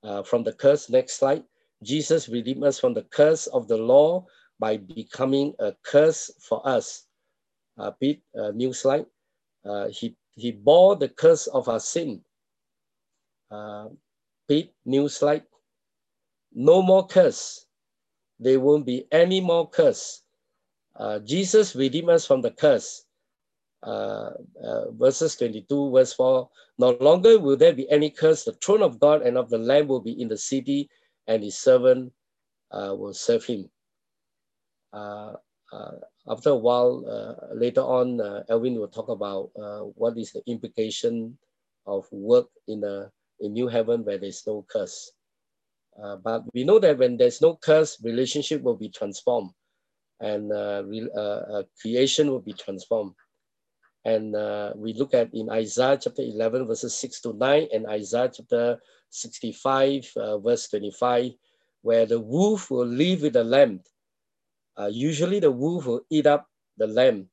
[0.04, 0.90] uh, from the curse.
[0.90, 1.44] Next slide.
[1.82, 4.26] Jesus redeemed us from the curse of the law
[4.60, 7.06] by becoming a curse for us.
[7.78, 9.06] Uh, Pete, uh, new slide.
[9.64, 12.20] Uh, he, he bore the curse of our sin.
[13.50, 13.88] Uh,
[14.48, 15.42] Pete, new slide.
[16.52, 17.66] No more curse.
[18.38, 20.22] There won't be any more curse.
[20.94, 23.04] Uh, Jesus redeemed us from the curse
[23.82, 24.30] uh,
[24.62, 28.44] uh, verses 22, verse 4 No longer will there be any curse.
[28.44, 30.88] The throne of God and of the Lamb will be in the city,
[31.26, 32.12] and his servant
[32.70, 33.68] uh, will serve him.
[34.92, 35.32] Uh,
[35.72, 35.92] uh,
[36.28, 37.02] after a while,
[37.54, 39.50] later on, Elvin will talk about
[39.96, 41.36] what is the implication
[41.86, 43.10] of work in a
[43.40, 45.10] in new heaven where there's no curse.
[46.22, 49.50] but we know that when there's no curse, relationship will be transformed
[50.20, 50.50] and
[50.88, 51.08] re,
[51.80, 53.14] creation will be transformed.
[54.04, 58.30] And uh, we look at in Isaiah chapter 11, verses 6 to 9, and Isaiah
[58.34, 58.78] chapter
[59.10, 61.32] 65, uh, verse 25,
[61.82, 63.80] where the wolf will live with the lamb.
[64.76, 66.46] Uh, usually the wolf will eat up
[66.78, 67.28] the lamb.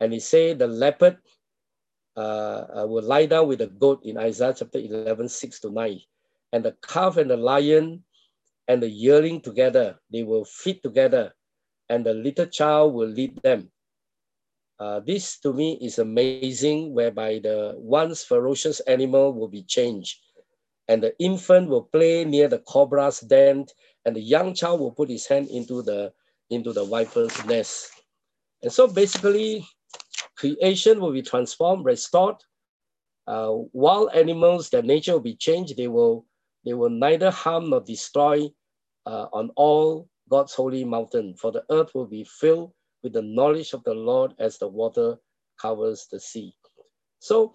[0.00, 1.18] And he say the leopard
[2.16, 6.00] uh, uh, will lie down with the goat in Isaiah chapter 11, 6 to 9.
[6.52, 8.02] and the calf and the lion
[8.68, 9.98] and the yearling together.
[10.12, 11.32] They will feed together,
[11.88, 13.70] and the little child will lead them.
[14.80, 20.16] Uh, this to me is amazing, whereby the once ferocious animal will be changed,
[20.88, 23.66] and the infant will play near the cobra's den,
[24.06, 26.10] and the young child will put his hand into the
[26.48, 27.92] into the viper's nest.
[28.62, 29.66] And so basically,
[30.34, 32.36] creation will be transformed, restored.
[33.26, 35.76] Uh, wild animals, their nature will be changed.
[35.76, 36.24] They will
[36.64, 38.48] they will neither harm nor destroy
[39.04, 42.72] uh, on all God's holy mountain, for the earth will be filled
[43.02, 45.16] with the knowledge of the Lord as the water
[45.60, 46.54] covers the sea.
[47.18, 47.54] So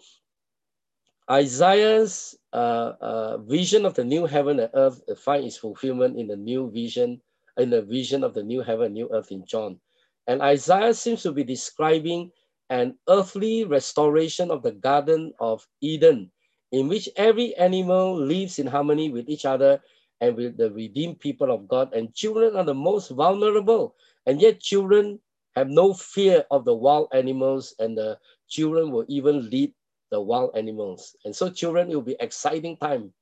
[1.30, 6.36] Isaiah's uh, uh, vision of the new heaven and earth find its fulfillment in the
[6.36, 7.22] new vision,
[7.58, 9.80] in the vision of the new heaven and new earth in John.
[10.28, 12.32] And Isaiah seems to be describing
[12.70, 16.32] an earthly restoration of the Garden of Eden,
[16.72, 19.82] in which every animal lives in harmony with each other
[20.22, 21.94] and with the redeemed people of God.
[21.94, 23.96] And children are the most vulnerable.
[24.26, 25.20] And yet, children
[25.56, 29.74] have no fear of the wild animals, and the children will even lead
[30.12, 31.16] the wild animals.
[31.26, 33.14] And so, children, it will be exciting time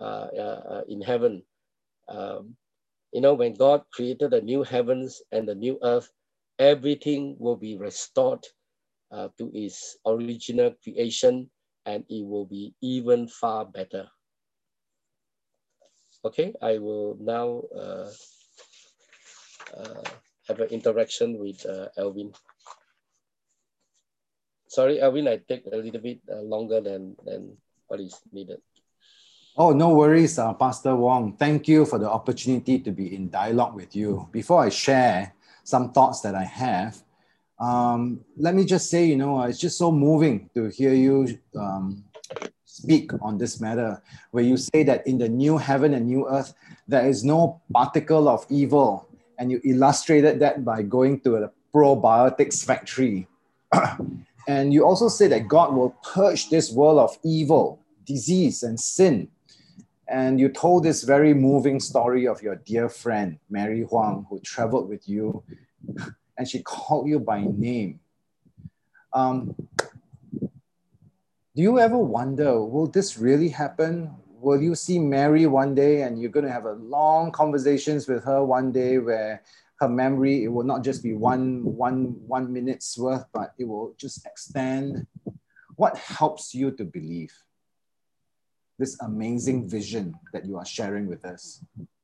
[0.00, 1.42] uh, uh, in heaven.
[2.08, 2.56] Um,
[3.12, 6.10] you know, when God created the new heavens and the new earth,
[6.58, 8.44] everything will be restored
[9.12, 11.50] uh, to its original creation
[11.86, 14.08] and it will be even far better.
[16.24, 18.10] Okay, I will now uh,
[19.76, 20.02] uh,
[20.50, 22.34] have an interaction with uh, Alvin.
[24.66, 28.58] Sorry, Alvin, I take a little bit uh, longer than, than what is needed.
[29.56, 31.36] Oh, no worries, uh, Pastor Wong.
[31.36, 34.28] Thank you for the opportunity to be in dialogue with you.
[34.32, 35.34] Before I share
[35.64, 37.02] some thoughts that I have,
[37.58, 42.04] um, let me just say, you know, it's just so moving to hear you um,
[42.64, 46.54] speak on this matter, where you say that in the new heaven and new earth,
[46.88, 49.09] there is no particle of evil.
[49.40, 53.26] And you illustrated that by going to a probiotics factory.
[54.48, 59.28] and you also say that God will purge this world of evil, disease, and sin.
[60.06, 64.88] And you told this very moving story of your dear friend, Mary Huang, who traveled
[64.88, 65.42] with you
[66.36, 68.00] and she called you by name.
[69.12, 69.54] Um,
[70.40, 74.10] do you ever wonder, will this really happen?
[74.40, 78.24] Will you see Mary one day and you're going to have a long conversations with
[78.24, 79.42] her one day where
[79.80, 83.94] her memory, it will not just be one, one, one minute's worth, but it will
[83.98, 85.06] just extend.
[85.76, 87.32] What helps you to believe
[88.78, 91.60] this amazing vision that you are sharing with us?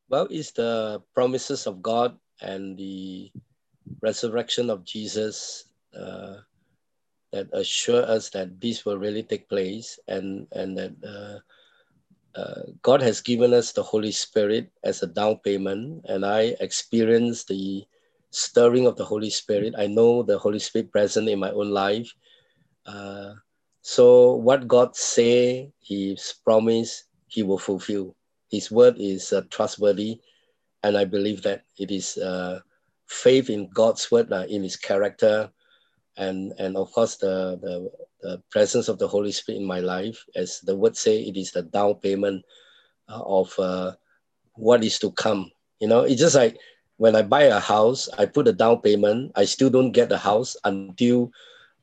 [0.08, 3.32] Well, it's the promises of God and the
[4.02, 5.64] resurrection of Jesus
[5.98, 6.44] uh,
[7.32, 11.40] that assure us that this will really take place and, and that uh,
[12.36, 16.04] uh, God has given us the Holy Spirit as a down payment.
[16.08, 17.84] And I experienced the
[18.30, 19.74] stirring of the Holy Spirit.
[19.78, 22.12] I know the Holy Spirit present in my own life.
[22.84, 23.34] Uh,
[23.82, 28.14] so what God say, His promise, He will fulfill.
[28.50, 30.20] His word is uh, trustworthy,
[30.82, 32.60] and I believe that it is uh,
[33.06, 35.50] faith in God's word, uh, in His character,
[36.16, 37.90] and and of course the, the
[38.22, 41.52] the presence of the Holy Spirit in my life, as the word say, it is
[41.52, 42.44] the down payment
[43.08, 43.92] uh, of uh,
[44.54, 45.50] what is to come.
[45.80, 46.58] You know, it's just like
[46.96, 49.32] when I buy a house, I put a down payment.
[49.36, 51.30] I still don't get the house until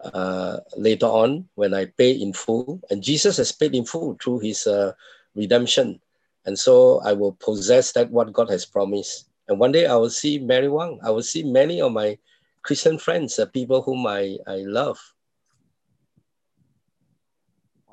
[0.03, 2.81] uh, later on when I pay in full.
[2.89, 4.93] And Jesus has paid in full through His uh,
[5.35, 5.99] redemption,
[6.45, 9.29] and so I will possess that what God has promised.
[9.47, 10.99] And one day I will see Mary Wang.
[11.03, 12.17] I will see many of my
[12.63, 14.99] Christian friends, uh, people whom I, I love.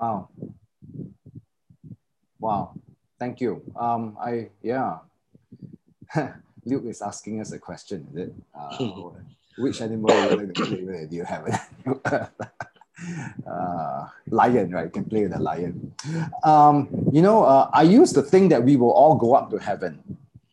[0.00, 0.28] Wow.
[2.38, 2.72] Wow.
[3.18, 3.62] Thank you.
[3.78, 4.98] Um, I, yeah.
[6.64, 8.34] Luke is asking us a question, is it?
[8.58, 9.10] Uh,
[9.58, 11.44] which animal do you have?
[13.46, 14.84] uh, lion, right?
[14.84, 15.92] You can play with a lion.
[16.44, 19.58] Um, you know, uh, I used to think that we will all go up to
[19.58, 20.02] heaven.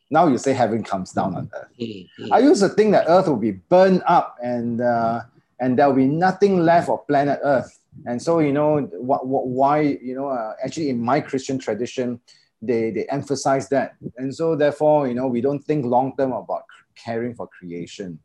[0.09, 1.67] Now you say heaven comes down on earth.
[1.79, 2.33] Mm-hmm.
[2.33, 5.21] I used to think that earth will be burned up and uh,
[5.59, 7.79] and there will be nothing left of planet earth.
[8.05, 12.19] And so you know what, what why you know uh, actually in my Christian tradition
[12.61, 13.95] they they emphasize that.
[14.17, 16.63] And so therefore you know we don't think long term about
[16.95, 18.19] caring for creation.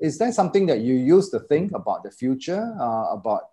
[0.00, 3.50] Is that something that you used to think about the future uh, about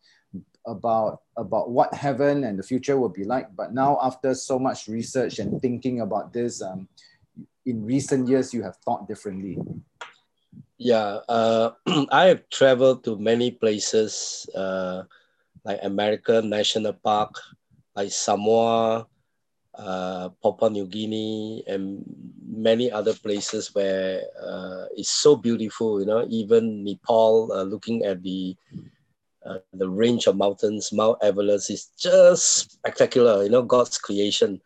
[0.67, 3.55] about about what heaven and the future will be like?
[3.55, 6.61] But now after so much research and thinking about this.
[6.61, 6.87] Um,
[7.65, 9.57] in recent years you have thought differently?
[10.77, 11.71] Yeah, uh,
[12.11, 15.03] I have traveled to many places uh,
[15.65, 17.35] like American National Park,
[17.95, 19.07] like Samoa,
[19.77, 22.03] uh, Papua New Guinea, and
[22.47, 25.99] many other places where uh, it's so beautiful.
[26.01, 28.55] You know, even Nepal, uh, looking at the
[29.45, 33.43] uh, the range of mountains, Mount Everest is just spectacular.
[33.43, 34.61] You know, God's creation.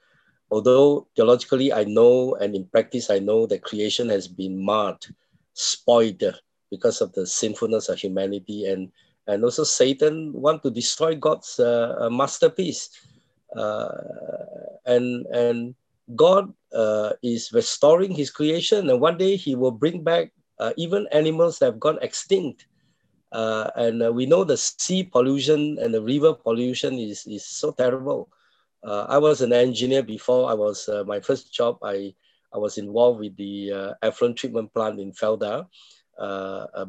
[0.51, 5.05] Although theologically I know and in practice I know that creation has been marred,
[5.53, 6.23] spoiled
[6.71, 8.91] because of the sinfulness of humanity and
[9.29, 12.89] and also Satan want to destroy God's uh, masterpiece.
[13.55, 13.93] Uh,
[14.85, 15.75] and and
[16.15, 21.07] God uh, is restoring His creation, and one day He will bring back uh, even
[21.11, 22.65] animals that have gone extinct.
[23.31, 27.71] Uh, and uh, we know the sea pollution and the river pollution is, is so
[27.71, 28.29] terrible.
[28.83, 31.77] Uh, I was an engineer before I was my first job.
[31.83, 32.15] I
[32.51, 35.67] I was involved with the effluent treatment plant in Felda,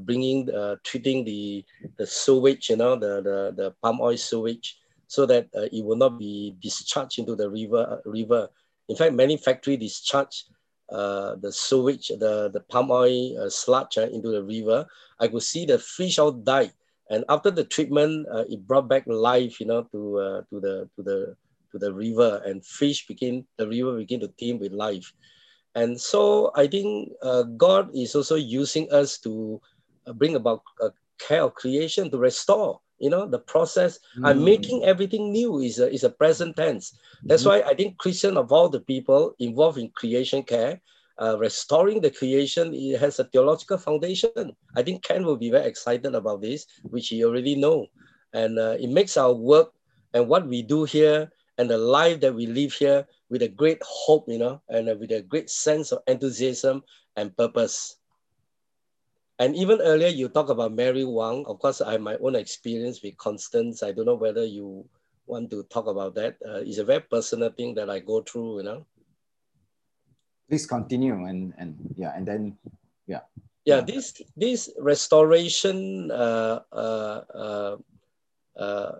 [0.05, 0.49] bringing
[0.85, 1.65] treating the
[1.97, 5.97] the sewage, you know, the the, the palm oil sewage so that uh, it will
[5.97, 7.83] not be discharged into the river.
[7.83, 8.49] Uh, river.
[8.89, 10.45] In fact, many factory discharge
[10.89, 14.87] uh, the sewage, the, the palm oil uh, sludge uh, into the river.
[15.19, 16.71] I could see the fish all die.
[17.11, 21.03] And after the treatment, uh, it brought back life, you know, to, to, the, to,
[21.03, 21.37] the,
[21.73, 25.13] to the river and fish begin, the river begin to teem with life.
[25.75, 27.13] And so I think
[27.57, 29.61] God is also using us to
[30.15, 34.29] bring about a care of creation to restore you know the process mm.
[34.29, 37.49] i'm making everything new is a, is a present tense that's mm.
[37.49, 40.81] why i think christian of all the people involved in creation care
[41.21, 44.31] uh, restoring the creation it has a theological foundation
[44.77, 47.87] i think ken will be very excited about this which he already know
[48.33, 49.73] and uh, it makes our work
[50.15, 53.81] and what we do here and the life that we live here with a great
[53.83, 56.83] hope you know and uh, with a great sense of enthusiasm
[57.17, 58.01] and purpose
[59.41, 61.47] and even earlier, you talk about Mary Wang.
[61.49, 63.83] Of course, I have my own experience with Constance.
[63.83, 64.85] I don't know whether you
[65.25, 66.37] want to talk about that.
[66.45, 68.87] Uh, it's a very personal thing that I go through, you know.
[70.47, 72.59] Please continue and and yeah, and then
[73.07, 73.25] yeah.
[73.65, 77.77] Yeah, this this restoration, uh, uh, uh,
[78.61, 78.93] uh, uh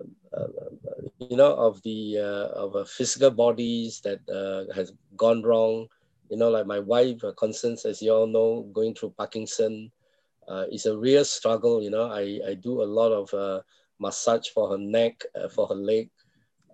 [1.19, 5.87] you know, of the uh, of physical bodies that uh, has gone wrong.
[6.31, 9.91] You know, like my wife, Constance, as you all know, going through Parkinson
[10.49, 11.83] uh, it's a real struggle.
[11.83, 13.61] You know, I, I do a lot of uh,
[14.01, 16.11] massage for her neck, uh, for her leg.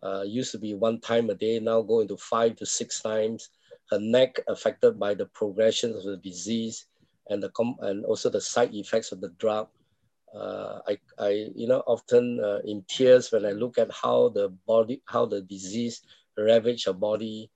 [0.03, 3.51] Uh, used to be one time a day, now going to five to six times.
[3.91, 6.87] Her neck affected by the progression of the disease
[7.29, 9.69] and the com- and also the side effects of the drug.
[10.35, 14.49] Uh, I, I, you know, often uh, in tears when I look at how the
[14.66, 16.03] body, how the disease
[16.37, 17.51] ravaged her body.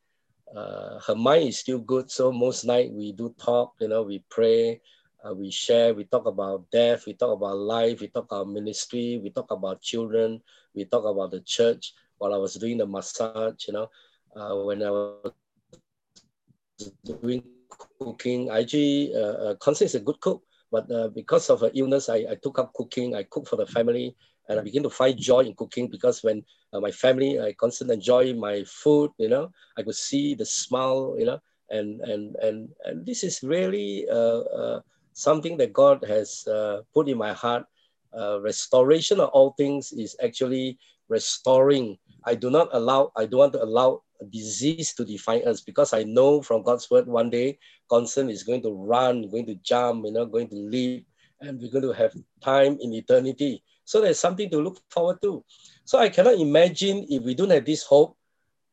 [0.55, 3.75] her mind is still good, so most night we do talk.
[3.81, 4.81] You know, we pray
[5.25, 9.21] uh, we share, we talk about death, we talk about life, we talk about ministry,
[9.23, 10.41] we talk about children,
[10.75, 11.93] we talk about the church.
[12.19, 13.89] While I was doing the massage, you know,
[14.37, 15.33] uh, when I was
[17.05, 17.43] doing
[17.99, 19.19] cooking, I actually, uh,
[19.51, 22.59] uh, Constance is a good cook, but uh, because of her illness, I, I took
[22.59, 24.15] up cooking, I cook for the family,
[24.49, 27.95] and I begin to find joy in cooking because when uh, my family, I constantly
[27.95, 31.39] enjoy my food, you know, I could see the smile, you know,
[31.71, 34.81] and and and and this is really uh, uh,
[35.13, 37.65] something that God has uh, put in my heart.
[38.11, 41.97] Uh, restoration of all things is actually restoring.
[42.25, 46.03] I do not allow, I don't want to allow disease to define us because I
[46.05, 47.59] know from God's word one day,
[47.89, 51.07] Constance is going to run, going to jump, you know, going to leap,
[51.41, 52.13] and we're going to have
[52.43, 53.63] time in eternity.
[53.85, 55.45] So there's something to look forward to.
[55.85, 58.17] So I cannot imagine if we don't have this hope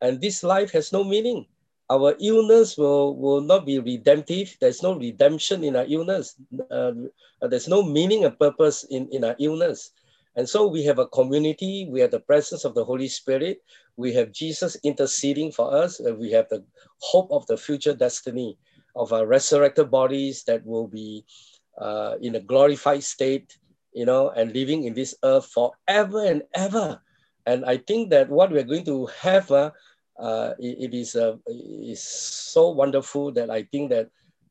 [0.00, 1.46] and this life has no meaning
[1.90, 4.56] our illness will, will not be redemptive.
[4.60, 6.36] There's no redemption in our illness.
[6.70, 6.92] Uh,
[7.40, 9.92] there's no meaning and purpose in, in our illness.
[10.38, 13.60] And so we have a community, we have the presence of the Holy Spirit,
[13.96, 16.62] we have Jesus interceding for us, and we have the
[17.00, 18.56] hope of the future destiny
[18.94, 21.24] of our resurrected bodies that will be
[21.80, 23.58] uh, in a glorified state,
[23.92, 27.02] you know, and living in this earth forever and ever.
[27.44, 29.72] And I think that what we're going to have uh,
[30.20, 34.10] uh, it, it is uh, is so wonderful that I think that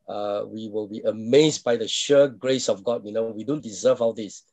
[0.09, 3.05] uh, we will be amazed by the sheer grace of God.
[3.05, 4.43] You know, we don't deserve all this.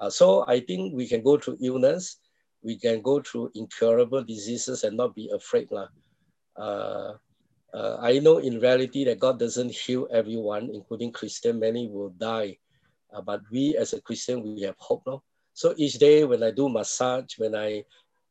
[0.00, 2.18] Uh, so I think we can go through illness,
[2.62, 5.68] we can go through incurable diseases and not be afraid.
[5.70, 5.88] Lah.
[6.56, 7.14] Uh,
[7.74, 11.58] uh, I know in reality that God doesn't heal everyone, including Christian.
[11.58, 12.58] Many will die.
[13.12, 15.02] Uh, but we as a Christian, we have hope.
[15.06, 15.22] No?
[15.52, 17.84] So each day when I do massage, when I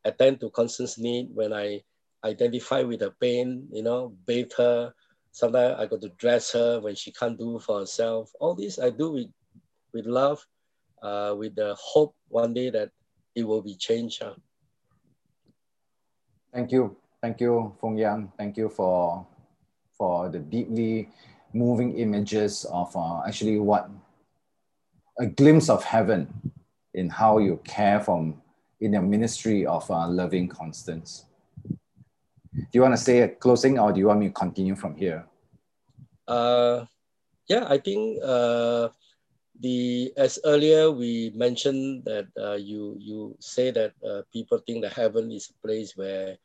[0.05, 1.83] attend to Constance need, when I
[2.23, 4.93] identify with the pain, you know, bathe her.
[5.31, 8.31] Sometimes I got to dress her when she can't do for herself.
[8.39, 9.27] All this I do with,
[9.93, 10.45] with love,
[11.01, 12.91] uh, with the hope one day that
[13.35, 14.21] it will be changed.
[14.21, 14.33] Huh?
[16.53, 16.95] Thank you.
[17.21, 18.31] Thank you, Fong Yang.
[18.37, 19.25] Thank you for
[19.97, 21.09] for the deeply
[21.53, 23.89] moving images of uh, actually what
[25.19, 26.27] a glimpse of heaven
[26.93, 28.41] in how you care from
[28.79, 31.25] in the ministry of uh, loving constance.
[32.53, 34.95] Do you want to say a closing or do you want me to continue from
[34.95, 35.25] here?
[36.27, 36.85] Uh,
[37.47, 38.89] yeah, I think uh,
[39.61, 44.93] the as earlier we mentioned that uh, you you say that uh, people think that
[44.93, 46.37] heaven is a place where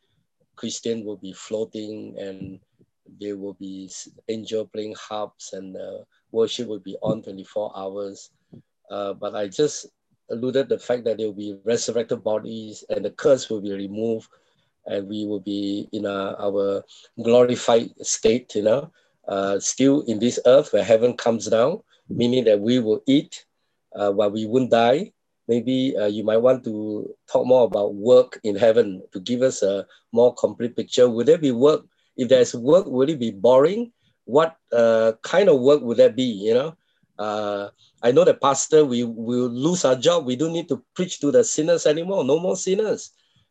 [0.56, 2.60] Christian will be floating and
[3.20, 3.90] there will be
[4.28, 5.98] angel playing harps and uh,
[6.30, 8.30] worship will be on 24 hours.
[8.90, 9.86] Uh, but I just
[10.30, 14.28] alluded the fact that there will be resurrected bodies and the curse will be removed
[14.86, 16.82] and we will be in a, our
[17.22, 18.90] glorified state, you know,
[19.28, 21.80] uh, still in this earth where heaven comes down,
[22.14, 23.44] meaning that we will eat
[23.94, 25.12] uh, while we won't die.
[25.48, 29.62] Maybe uh, you might want to talk more about work in heaven to give us
[29.62, 31.08] a more complete picture.
[31.08, 31.84] Would there be work?
[32.16, 33.92] If there's work, would it be boring?
[34.24, 36.24] What uh, kind of work would that be?
[36.24, 36.76] You know,
[37.18, 37.68] uh,
[38.02, 40.26] I know the pastor, we will lose our job.
[40.26, 42.24] We don't need to preach to the sinners anymore.
[42.24, 43.10] No more sinners.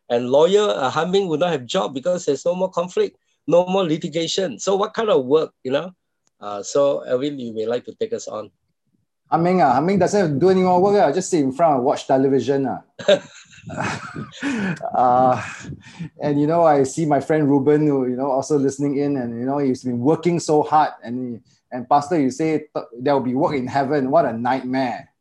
[0.09, 3.83] And lawyer uh, Humming will not have job because there's no more conflict, no more
[3.83, 4.59] litigation.
[4.59, 5.91] So what kind of work, you know?
[6.41, 8.49] Uh, so Elvin, you may like to take us on.
[9.29, 10.99] Humming, uh, Humming doesn't do any more work.
[10.99, 12.67] Uh, just sit in front and watch television.
[12.67, 12.81] Uh.
[14.93, 15.41] uh,
[16.19, 19.39] and you know, I see my friend Ruben, who you know also listening in, and
[19.39, 20.91] you know he's been working so hard.
[21.03, 22.65] And and Pastor, you say
[22.99, 24.11] there will be work in heaven.
[24.11, 25.13] What a nightmare!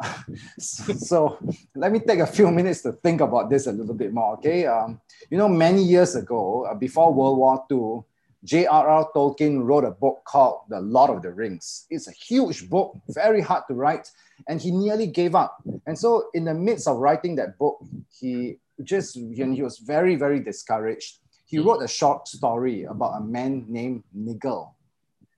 [0.58, 1.38] so
[1.76, 4.34] let me take a few minutes to think about this a little bit more.
[4.34, 5.00] Okay, um,
[5.30, 8.02] you know, many years ago, uh, before World War II,
[8.44, 9.10] J.R.R.
[9.14, 11.86] Tolkien wrote a book called The Lord of the Rings.
[11.90, 14.10] It's a huge book, very hard to write,
[14.46, 15.60] and he nearly gave up.
[15.86, 17.78] And so, in the midst of writing that book,
[18.10, 21.18] he just he was very, very discouraged.
[21.46, 21.66] He hmm.
[21.66, 24.74] wrote a short story about a man named Nigel.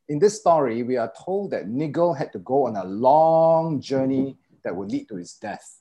[0.08, 4.36] In this story, we are told that Nigel had to go on a long journey
[4.62, 5.80] that would lead to his death.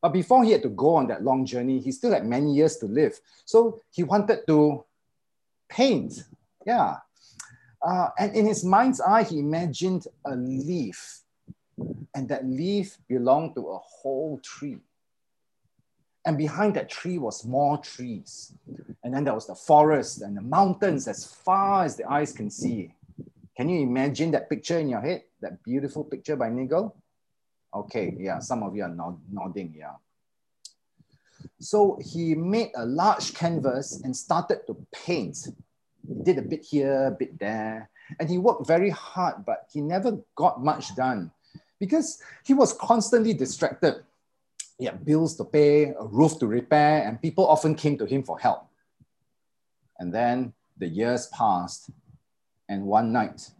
[0.00, 2.78] But before he had to go on that long journey, he still had many years
[2.78, 3.20] to live.
[3.44, 4.84] So he wanted to
[5.68, 6.24] paint.
[6.66, 6.96] Yeah.
[7.82, 11.20] Uh, and in his mind's eye, he imagined a leaf.
[12.14, 14.78] And that leaf belonged to a whole tree.
[16.26, 18.52] And behind that tree was more trees.
[19.02, 22.50] And then there was the forest and the mountains as far as the eyes can
[22.50, 22.92] see.
[23.56, 25.22] Can you imagine that picture in your head?
[25.40, 26.94] That beautiful picture by Nigel?
[27.72, 29.94] Okay, yeah, some of you are nod nodding, yeah.
[31.58, 35.48] So he made a large canvas and started to paint.
[36.22, 40.18] Did a bit here, a bit there, and he worked very hard, but he never
[40.34, 41.30] got much done
[41.78, 44.02] because he was constantly distracted.
[44.78, 48.22] He had bills to pay, a roof to repair, and people often came to him
[48.22, 48.66] for help.
[49.98, 51.90] And then the years passed,
[52.68, 53.50] and one night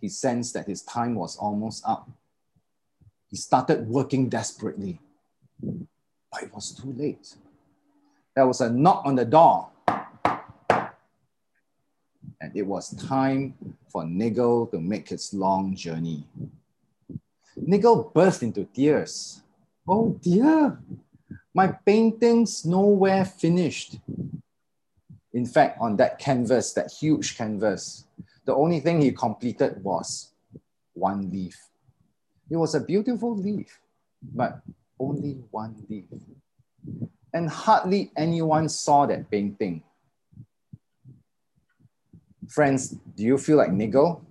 [0.00, 2.08] he sensed that his time was almost up
[3.30, 5.00] he started working desperately,
[5.62, 7.36] but it was too late.
[8.34, 9.69] There was a knock on the door,
[12.40, 13.54] and it was time
[13.88, 16.26] for Nigel to make his long journey.
[17.56, 19.42] Nigel burst into tears.
[19.86, 20.78] Oh dear,
[21.54, 23.98] my painting's nowhere finished.
[25.32, 28.06] In fact, on that canvas, that huge canvas,
[28.44, 30.32] the only thing he completed was
[30.94, 31.56] one leaf.
[32.50, 33.78] It was a beautiful leaf,
[34.22, 34.60] but
[34.98, 36.06] only one leaf.
[37.32, 39.84] And hardly anyone saw that painting.
[42.48, 44.24] Friends, do you feel like Nigel?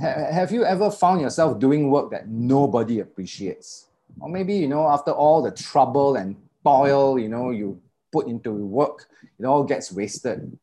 [0.00, 3.86] have you ever found yourself doing work that nobody appreciates?
[4.20, 7.80] Or maybe, you know, after all the trouble and toil, you know, you
[8.12, 9.06] put into work,
[9.38, 10.56] it all gets wasted.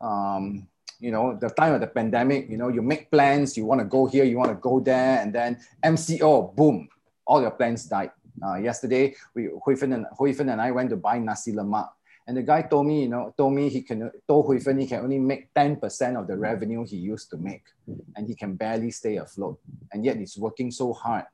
[0.00, 0.66] Um,
[0.98, 3.84] you know, the time of the pandemic, you know, you make plans, you want to
[3.84, 6.88] go here, you want to go there, and then MCO, boom,
[7.26, 8.10] all your plans died.
[8.42, 11.88] Uh, yesterday, we Huifan and Huifan and I went to buy nasi lemak,
[12.26, 15.00] and the guy told me, you know, told me he can told Huifan he can
[15.04, 17.62] only make ten percent of the revenue he used to make,
[18.16, 19.60] and he can barely stay afloat,
[19.92, 21.24] and yet he's working so hard.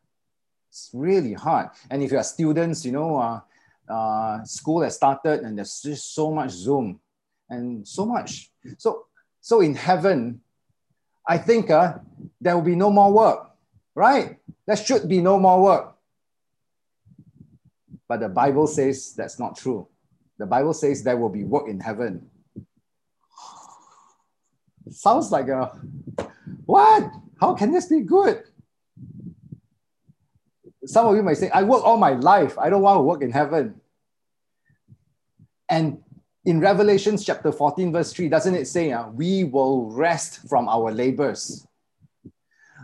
[0.68, 1.70] It's really hard.
[1.90, 3.40] And if you are students, you know, uh,
[3.88, 7.00] uh, school has started, and there's just so much Zoom,
[7.48, 8.50] and so much.
[8.76, 9.06] So
[9.40, 10.40] so in heaven,
[11.26, 11.98] I think uh,
[12.40, 13.50] there will be no more work,
[13.94, 14.38] right?
[14.66, 15.96] There should be no more work.
[18.06, 19.88] But the Bible says that's not true.
[20.42, 22.28] The Bible says there will be work in heaven.
[24.90, 25.70] Sounds like a
[26.66, 27.12] what?
[27.40, 28.42] How can this be good?
[30.84, 32.58] Some of you might say, I work all my life.
[32.58, 33.80] I don't want to work in heaven.
[35.68, 36.02] And
[36.44, 40.90] in Revelation chapter 14, verse 3, doesn't it say, uh, we will rest from our
[40.90, 41.68] labors?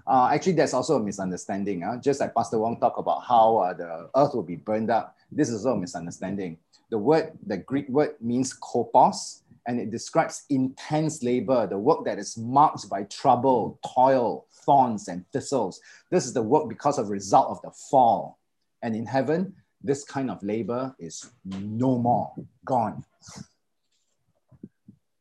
[0.07, 1.83] Uh, actually, there's also a misunderstanding.
[1.83, 5.17] Uh, just like Pastor Wong talked about how uh, the earth will be burned up.
[5.33, 6.57] This is also a misunderstanding.
[6.91, 12.19] The word, the Greek word means kopos, and it describes intense labor, the work that
[12.19, 15.81] is marked by trouble, toil, thorns, and thistles.
[16.11, 18.39] This is the work because of result of the fall.
[18.83, 22.33] And in heaven, this kind of labor is no more,
[22.65, 23.05] gone.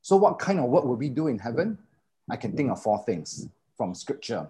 [0.02, 1.78] So, what kind of work will we do in heaven?
[2.30, 4.48] I can think of four things from scripture.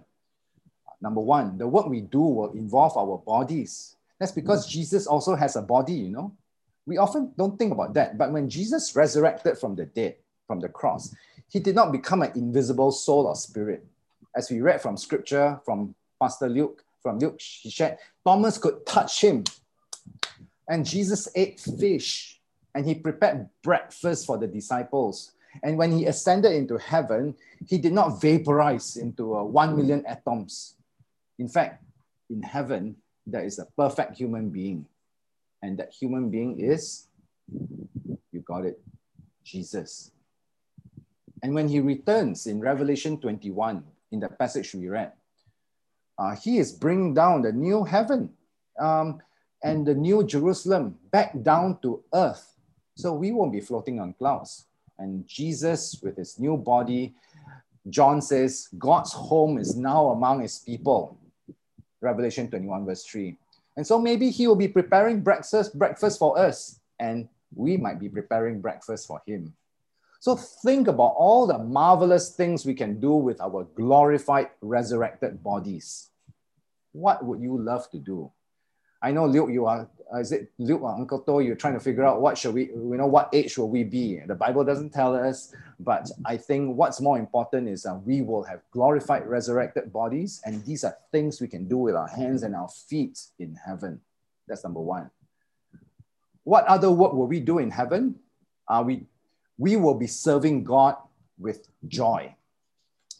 [1.00, 3.96] Number one, the work we do will involve our bodies.
[4.18, 6.32] That's because Jesus also has a body, you know.
[6.88, 8.16] We often don't think about that.
[8.16, 10.16] But when Jesus resurrected from the dead,
[10.46, 11.14] from the cross,
[11.46, 13.84] he did not become an invisible soul or spirit.
[14.34, 19.20] As we read from scripture, from Pastor Luke, from Luke, he said, Thomas could touch
[19.20, 19.44] him.
[20.66, 22.40] And Jesus ate fish
[22.74, 25.32] and he prepared breakfast for the disciples.
[25.62, 27.34] And when he ascended into heaven,
[27.66, 30.74] he did not vaporize into uh, one million atoms.
[31.38, 31.84] In fact,
[32.30, 34.86] in heaven, there is a perfect human being.
[35.62, 37.06] And that human being is,
[38.32, 38.80] you got it,
[39.44, 40.12] Jesus.
[41.42, 45.12] And when he returns in Revelation 21, in the passage we read,
[46.18, 48.30] uh, he is bringing down the new heaven
[48.78, 49.20] um,
[49.62, 52.54] and the new Jerusalem back down to earth.
[52.94, 54.66] So we won't be floating on clouds.
[54.98, 57.14] And Jesus, with his new body,
[57.88, 61.16] John says, God's home is now among his people.
[62.00, 63.36] Revelation 21, verse 3.
[63.78, 68.08] And so maybe he will be preparing breakfast, breakfast for us, and we might be
[68.08, 69.54] preparing breakfast for him.
[70.18, 76.10] So think about all the marvelous things we can do with our glorified, resurrected bodies.
[76.90, 78.32] What would you love to do?
[79.00, 81.80] I know Luke, you are, uh, is it Luke or Uncle To, you're trying to
[81.80, 84.20] figure out what should we, you know, what age will we be?
[84.26, 88.42] The Bible doesn't tell us, but I think what's more important is that we will
[88.44, 92.56] have glorified, resurrected bodies, and these are things we can do with our hands and
[92.56, 94.00] our feet in heaven.
[94.48, 95.10] That's number one.
[96.44, 98.16] What other work will we do in heaven?
[98.66, 99.04] Are we,
[99.58, 100.96] we will be serving God
[101.38, 102.34] with joy.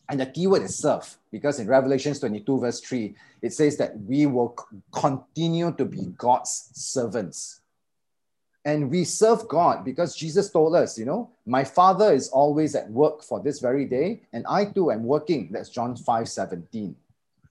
[0.08, 4.24] And the keyword is serve, because in Revelations 22, verse 3, it says that we
[4.24, 4.56] will
[4.90, 7.60] continue to be God's servants.
[8.64, 12.90] And we serve God because Jesus told us, you know, my Father is always at
[12.90, 15.50] work for this very day, and I too am working.
[15.52, 16.96] That's John 5 17.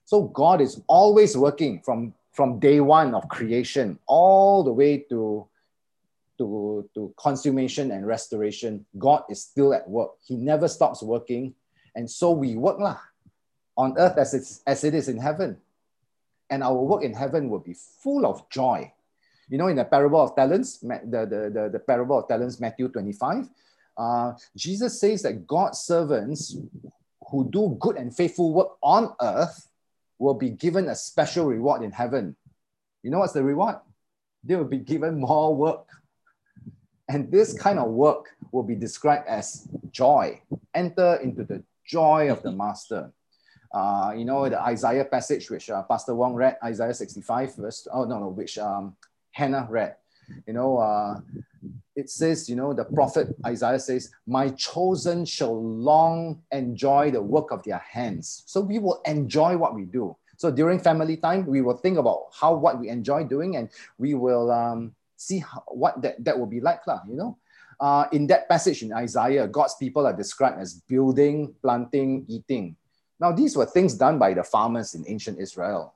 [0.04, 5.46] So God is always working from, from day one of creation all the way to,
[6.38, 8.84] to, to consummation and restoration.
[8.96, 10.12] God is still at work.
[10.24, 11.54] He never stops working
[11.98, 13.02] and so we work lah,
[13.76, 15.58] on earth as, it's, as it is in heaven.
[16.48, 18.92] And our work in heaven will be full of joy.
[19.48, 22.86] You know, in the parable of talents, the, the, the, the parable of talents, Matthew
[22.86, 23.48] 25,
[23.96, 26.56] uh, Jesus says that God's servants
[27.32, 29.68] who do good and faithful work on earth
[30.20, 32.36] will be given a special reward in heaven.
[33.02, 33.76] You know what's the reward?
[34.44, 35.88] They will be given more work.
[37.08, 40.40] And this kind of work will be described as joy.
[40.74, 43.10] Enter into the joy of the master.
[43.72, 48.04] Uh, you know, the Isaiah passage, which uh, Pastor Wong read, Isaiah 65, verse, oh,
[48.04, 48.96] no, no, which um,
[49.32, 49.96] Hannah read.
[50.46, 51.20] You know, uh,
[51.96, 57.50] it says, you know, the prophet Isaiah says, My chosen shall long enjoy the work
[57.50, 58.44] of their hands.
[58.46, 60.16] So we will enjoy what we do.
[60.36, 63.68] So during family time, we will think about how what we enjoy doing and
[63.98, 67.36] we will um, see how, what that, that will be like, lah, you know.
[67.80, 72.76] Uh, in that passage in Isaiah, God's people are described as building, planting, eating.
[73.20, 75.94] Now, these were things done by the farmers in ancient Israel.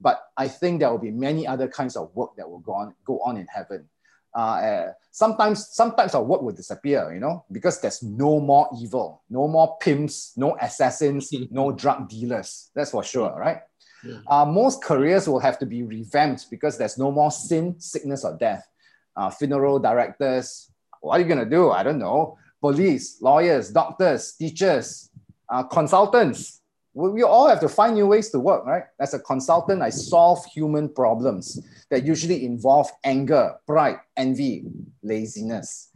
[0.00, 2.94] But I think there will be many other kinds of work that will go on,
[3.04, 3.88] go on in heaven.
[4.34, 8.68] Uh, uh, sometimes, some types of work will disappear, you know, because there's no more
[8.80, 12.70] evil, no more pimps, no assassins, no drug dealers.
[12.74, 13.60] That's for sure, right?
[14.04, 14.18] Yeah.
[14.26, 18.36] Uh, most careers will have to be revamped because there's no more sin, sickness, or
[18.36, 18.66] death.
[19.14, 20.71] Uh, funeral directors,
[21.02, 21.70] what are you going to do?
[21.70, 22.38] I don't know.
[22.60, 25.10] Police, lawyers, doctors, teachers,
[25.48, 26.60] uh, consultants.
[26.94, 28.84] We, we all have to find new ways to work, right?
[29.00, 34.64] As a consultant, I solve human problems that usually involve anger, pride, envy,
[35.02, 35.90] laziness.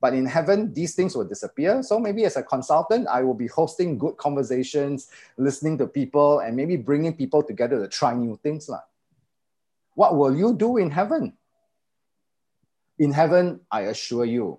[0.00, 1.82] But in heaven, these things will disappear.
[1.82, 6.56] So maybe as a consultant, I will be hosting good conversations, listening to people, and
[6.56, 8.68] maybe bringing people together to try new things.
[9.94, 11.37] What will you do in heaven?
[12.98, 14.58] In heaven, I assure you,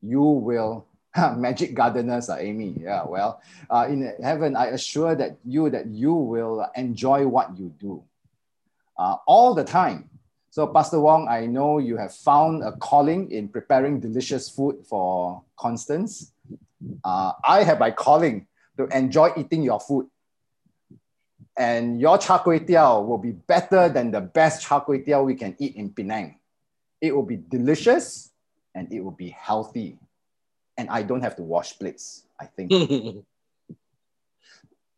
[0.00, 0.86] you will
[1.36, 2.74] magic gardeners, uh, Amy.
[2.80, 7.72] Yeah, well, uh, in heaven, I assure that you that you will enjoy what you
[7.78, 8.02] do
[8.98, 10.10] uh, all the time.
[10.50, 15.42] So, Pastor Wong, I know you have found a calling in preparing delicious food for
[15.58, 16.32] Constance.
[17.04, 18.46] Uh, I have my calling
[18.78, 20.06] to enjoy eating your food.
[21.58, 25.34] And your char kway teow will be better than the best char kway teow we
[25.34, 26.38] can eat in Penang.
[27.00, 28.32] It will be delicious
[28.74, 29.98] and it will be healthy.
[30.76, 32.72] And I don't have to wash plates, I think.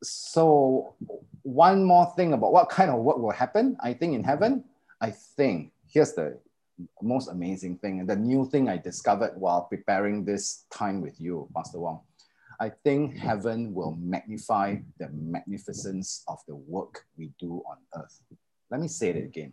[0.03, 0.95] so,
[1.43, 4.65] one more thing about what kind of work will happen, I think, in heaven.
[5.01, 6.39] I think here's the
[7.03, 11.49] most amazing thing and the new thing I discovered while preparing this time with you,
[11.55, 12.01] Pastor Wong.
[12.61, 18.21] I think heaven will magnify the magnificence of the work we do on earth.
[18.71, 19.53] Let me say it again.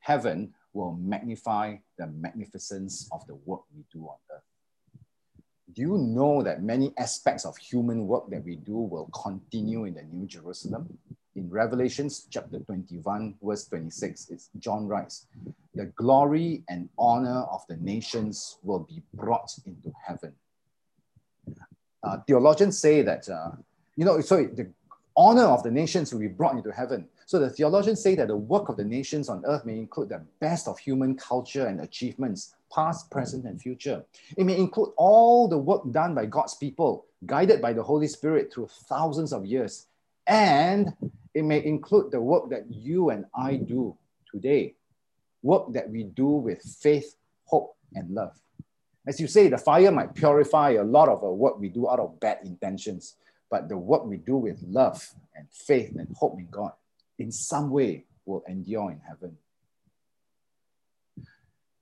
[0.00, 4.42] Heaven will magnify the magnificence of the work we do on earth.
[5.72, 9.94] Do you know that many aspects of human work that we do will continue in
[9.94, 10.98] the New Jerusalem?
[11.34, 15.26] In Revelations chapter 21, verse 26, it's John writes,
[15.74, 20.32] the glory and honor of the nations will be brought into heaven
[22.06, 23.50] uh, theologians say that, uh,
[23.96, 24.70] you know, so the
[25.16, 27.08] honor of the nations will be brought into heaven.
[27.26, 30.22] So the theologians say that the work of the nations on earth may include the
[30.38, 34.04] best of human culture and achievements, past, present, and future.
[34.36, 38.52] It may include all the work done by God's people, guided by the Holy Spirit
[38.54, 39.88] through thousands of years.
[40.28, 40.94] And
[41.34, 43.96] it may include the work that you and I do
[44.30, 44.76] today,
[45.42, 47.16] work that we do with faith,
[47.46, 48.40] hope, and love.
[49.04, 51.90] As you say, the fire might purify a lot of uh, the work we do
[51.90, 53.16] out of bad intentions,
[53.50, 56.70] but the work we do with love and faith and hope in God
[57.18, 59.36] in some way will endure in heaven.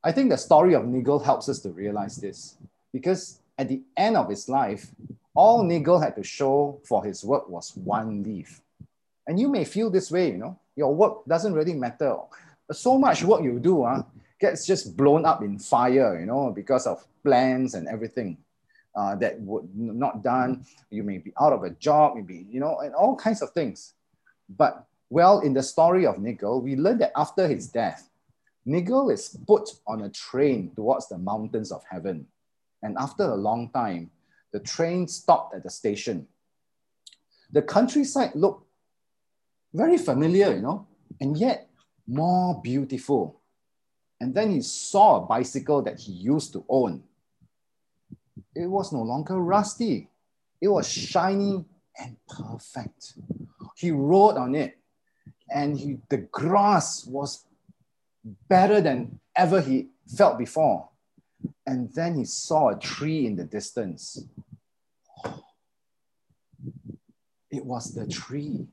[0.03, 2.57] I think the story of Nigel helps us to realize this
[2.93, 4.91] because at the end of his life,
[5.35, 8.61] all Nigel had to show for his work was one leaf.
[9.27, 12.17] And you may feel this way, you know, your work doesn't really matter.
[12.71, 14.03] So much work you do, uh,
[14.39, 18.37] gets just blown up in fire, you know, because of plans and everything
[18.95, 20.65] uh, that would not done.
[20.91, 23.95] You may be out of a job, maybe, you know, and all kinds of things.
[24.49, 28.09] But well, in the story of Nigel, we learn that after his death,
[28.65, 32.27] Nigel is put on a train towards the mountains of heaven.
[32.83, 34.11] And after a long time,
[34.53, 36.27] the train stopped at the station.
[37.53, 38.67] The countryside looked
[39.73, 40.87] very familiar, you know,
[41.21, 41.69] and yet
[42.07, 43.41] more beautiful.
[44.21, 47.03] And then he saw a bicycle that he used to own.
[48.55, 50.09] It was no longer rusty,
[50.61, 51.65] it was shiny
[51.99, 53.15] and perfect.
[53.77, 54.79] He rode on it,
[55.51, 57.45] and he, the grass was
[58.49, 60.89] better than ever he felt before.
[61.67, 64.25] And then he saw a tree in the distance.
[67.51, 68.67] It was the tree,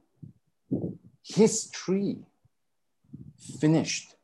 [1.24, 2.18] his tree,
[3.60, 4.16] finished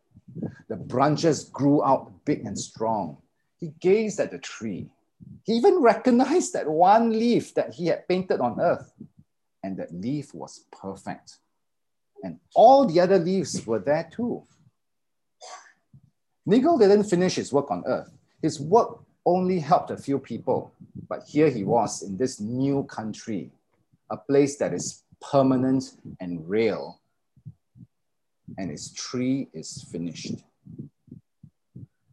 [0.67, 3.17] the branches grew out big and strong.
[3.57, 4.89] He gazed at the tree.
[5.43, 8.93] He even recognized that one leaf that he had painted on earth,
[9.63, 11.37] and that leaf was perfect.
[12.23, 14.43] And all the other leaves were there too.
[16.45, 18.09] Nigel didn't finish his work on earth.
[18.41, 20.71] His work only helped a few people,
[21.09, 23.51] but here he was in this new country,
[24.09, 25.83] a place that is permanent
[26.21, 27.01] and real,
[28.57, 30.35] and his tree is finished.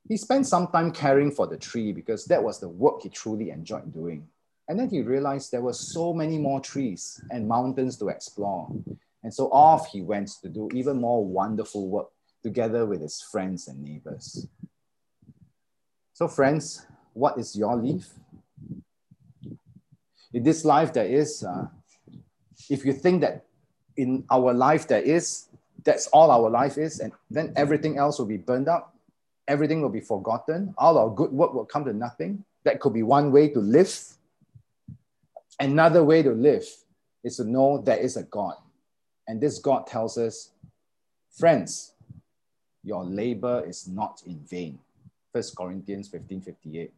[0.08, 3.50] He spent some time caring for the tree because that was the work he truly
[3.50, 4.26] enjoyed doing.
[4.68, 8.68] And then he realized there were so many more trees and mountains to explore.
[9.24, 12.08] And so off he went to do even more wonderful work
[12.42, 14.46] together with his friends and neighbors.
[16.12, 18.06] So, friends, what is your leaf?
[20.32, 21.66] In this life, there is, uh,
[22.68, 23.46] if you think that
[23.96, 25.48] in our life there is,
[25.84, 28.94] that's all our life is, and then everything else will be burned up,
[29.48, 30.74] everything will be forgotten.
[30.76, 32.44] All our good work will come to nothing.
[32.64, 33.96] That could be one way to live.
[35.58, 36.66] Another way to live
[37.22, 38.56] is to know there is a God.
[39.26, 40.50] And this God tells us,
[41.30, 41.92] friends,
[42.82, 44.78] your labor is not in vain.
[45.32, 46.92] 1 Corinthians 15 58.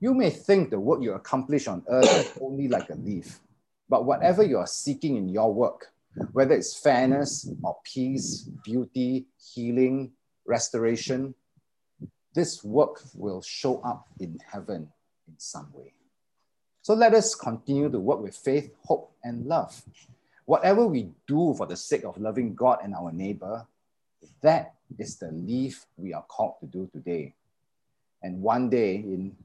[0.00, 3.40] You may think the work you accomplish on earth is only like a leaf,
[3.88, 5.92] but whatever you are seeking in your work,
[6.32, 10.12] whether it's fairness or peace, beauty, healing,
[10.46, 11.34] restoration,
[12.34, 14.88] this work will show up in heaven
[15.26, 15.92] in some way.
[16.82, 19.82] So let us continue to work with faith, hope, and love.
[20.48, 23.66] Whatever we do for the sake of loving God and our neighbor,
[24.40, 27.34] that is the leaf we are called to do today.
[28.22, 29.36] And one day in,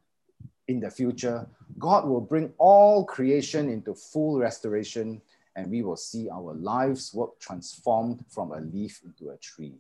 [0.70, 1.46] in the future,
[1.78, 5.22] God will bring all creation into full restoration
[5.58, 9.74] and we will see our lives work transformed from a leaf into a tree.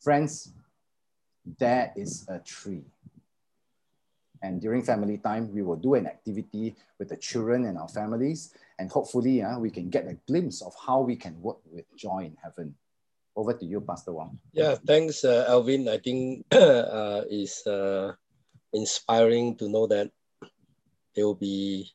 [0.00, 0.50] Friends,
[1.58, 2.84] there is a tree.
[4.44, 8.52] And during family time, we will do an activity with the children and our families.
[8.78, 12.28] And hopefully, uh, we can get a glimpse of how we can work with joy
[12.28, 12.76] in heaven.
[13.34, 14.38] Over to you, Pastor Wong.
[14.52, 15.88] Yeah, thanks, uh, Alvin.
[15.88, 18.12] I think uh, is uh,
[18.74, 20.12] inspiring to know that
[21.16, 21.90] there will be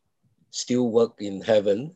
[0.50, 1.96] still work in heaven.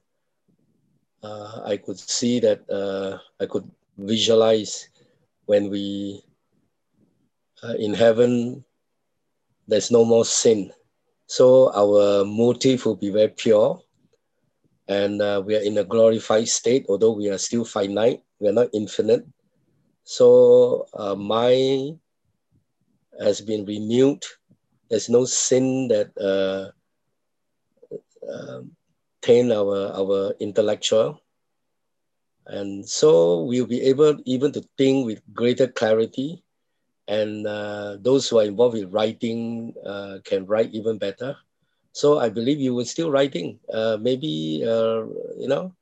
[1.23, 3.65] Uh, I could see that uh, I could
[3.97, 4.87] visualize
[5.49, 6.21] when we
[7.63, 8.63] uh, in heaven
[9.68, 10.72] there's no more sin.
[11.28, 13.82] So our motive will be very pure.
[14.88, 18.53] And uh, we are in a glorified state, although we are still finite, we are
[18.53, 19.26] not infinite.
[20.03, 21.99] So uh, mind
[23.20, 24.24] has been renewed.
[24.89, 26.72] There's no sin that uh,
[28.30, 28.61] uh,
[29.22, 31.22] taint our, our intellectual.
[32.45, 36.43] And so we'll be able even to think with greater clarity
[37.07, 41.35] and uh, those who are involved in writing uh, can write even better.
[41.93, 43.59] So I believe you will still writing.
[43.71, 45.05] Uh, maybe uh,
[45.37, 45.73] you know,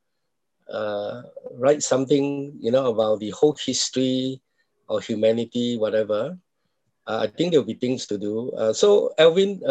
[0.71, 1.21] uh,
[1.57, 4.41] write something you know about the whole history
[4.89, 6.37] of humanity, whatever.
[7.07, 8.51] Uh, I think there'll be things to do.
[8.73, 9.61] so Alvin,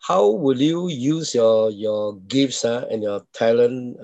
[0.00, 3.98] how will you use your your gifts and your talent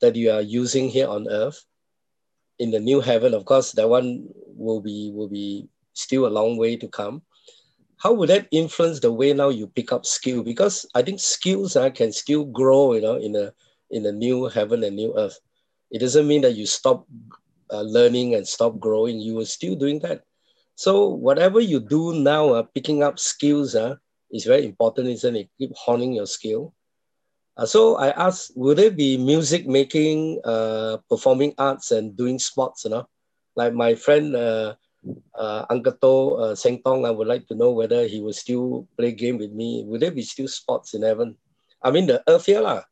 [0.00, 1.64] that you are using here on earth?
[2.58, 6.56] In the new heaven, of course, that one will be will be still a long
[6.56, 7.22] way to come.
[7.98, 10.42] How would that influence the way now you pick up skill?
[10.42, 13.52] Because I think skills uh, can still grow, you know, in a
[13.90, 15.38] in the new heaven and new earth.
[15.90, 17.06] It doesn't mean that you stop
[17.72, 19.20] uh, learning and stop growing.
[19.20, 20.22] You are still doing that.
[20.76, 23.96] So whatever you do now, uh, picking up skills uh,
[24.30, 25.48] is very important, isn't it?
[25.58, 26.72] Keep honing your skill.
[27.58, 32.84] Uh, so I asked, would there be music making, uh, performing arts, and doing sports?
[32.86, 33.04] You know,
[33.56, 34.78] like my friend uh,
[35.34, 38.86] uh, Uncle To uh, Seng Tong, I would like to know whether he will still
[38.96, 39.82] play game with me.
[39.90, 41.34] Would there be still sports in heaven?
[41.82, 42.86] I mean, the earth here, lah.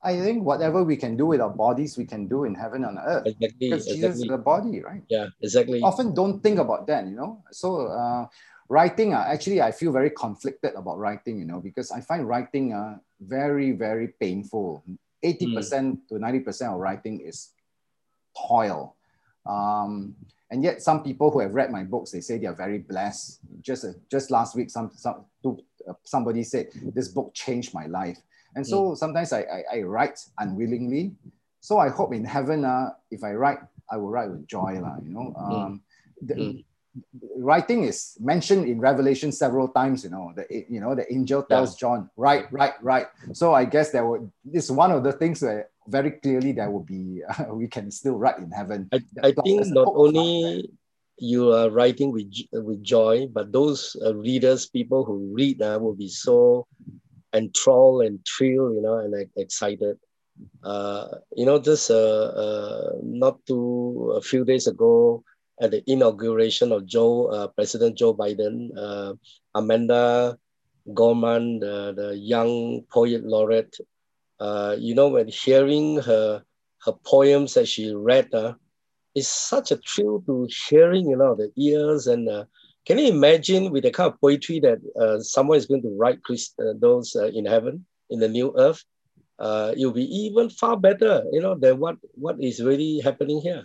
[0.00, 2.96] I think whatever we can do with our bodies, we can do in heaven on
[2.96, 3.26] earth.
[3.26, 3.58] Exactly.
[3.60, 4.08] Because exactly.
[4.08, 5.02] Jesus is the body, right?
[5.10, 5.82] Yeah, exactly.
[5.82, 7.44] Often don't think about that, you know.
[7.52, 8.24] So uh,
[8.70, 12.72] writing, uh, actually, I feel very conflicted about writing, you know, because I find writing
[12.72, 14.84] uh, very, very painful.
[15.24, 15.98] 80% mm.
[16.08, 17.50] to 90% of writing is
[18.48, 18.96] toil.
[19.46, 20.14] Um,
[20.50, 23.40] and yet some people who have read my books, they say they are very blessed.
[23.60, 28.18] Just, uh, just last week, some, some, uh, somebody said, this book changed my life.
[28.54, 28.96] And so mm.
[28.96, 31.12] sometimes I, I, I, write unwillingly.
[31.60, 33.58] So I hope in heaven, uh, if I write,
[33.90, 35.34] I will write with joy, lah, you know.
[35.36, 35.52] Hmm.
[35.52, 35.82] Um,
[36.22, 36.64] the, mm
[37.36, 40.04] writing is mentioned in Revelation several times.
[40.04, 41.80] You know, the you know the angel tells yeah.
[41.80, 45.70] John, "Write, write, write." So I guess there would this one of the things that
[45.86, 48.88] very clearly there will be uh, we can still write in heaven.
[48.92, 50.70] I, I think not only
[51.18, 55.94] you are writing with with joy, but those uh, readers, people who read, uh, will
[55.94, 56.66] be so
[57.34, 59.98] enthralled and thrilled, you know, and excited.
[60.62, 65.24] Uh, you know, just uh, uh, not too a few days ago,
[65.60, 69.14] at the inauguration of Joe, uh, President Joe Biden, uh,
[69.54, 70.38] Amanda
[70.94, 73.76] Gorman, the, the young poet laureate,
[74.40, 76.42] uh, you know, when hearing her
[76.84, 78.54] her poems that she read, uh,
[79.14, 82.44] it's such a thrill to hearing, you know, the ears and uh,
[82.86, 86.22] can you imagine with the kind of poetry that uh, someone is going to write
[86.22, 88.82] Christ, uh, those in heaven, in the new earth?
[89.40, 93.64] It'll be even far better, you know, than what, what is really happening here.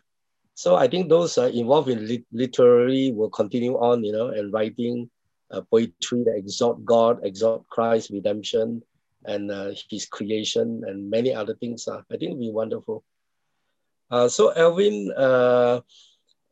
[0.56, 4.54] So I think those uh, involved in lit- literary will continue on, you know, and
[4.54, 5.10] writing
[5.52, 8.84] uh, poetry that exalt God, exalt Christ, redemption,
[9.26, 11.88] and uh, His creation, and many other things.
[11.88, 13.04] Uh, I think it'll be wonderful.
[14.12, 15.82] Uh, so Elvin, uh,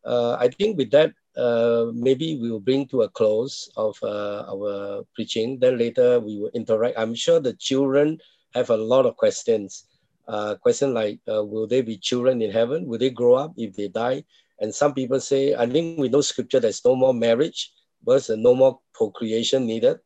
[0.04, 4.46] uh, I think with that, uh, maybe we will bring to a close of uh,
[4.50, 5.60] our preaching.
[5.60, 6.98] Then later we will interact.
[6.98, 8.18] I'm sure the children
[8.56, 9.86] have a lot of questions
[10.28, 12.86] uh, question like, uh, will there be children in heaven?
[12.86, 14.24] Will they grow up if they die?
[14.60, 17.72] And some people say, I think we know scripture, there's no more marriage,
[18.04, 19.98] but no more procreation needed.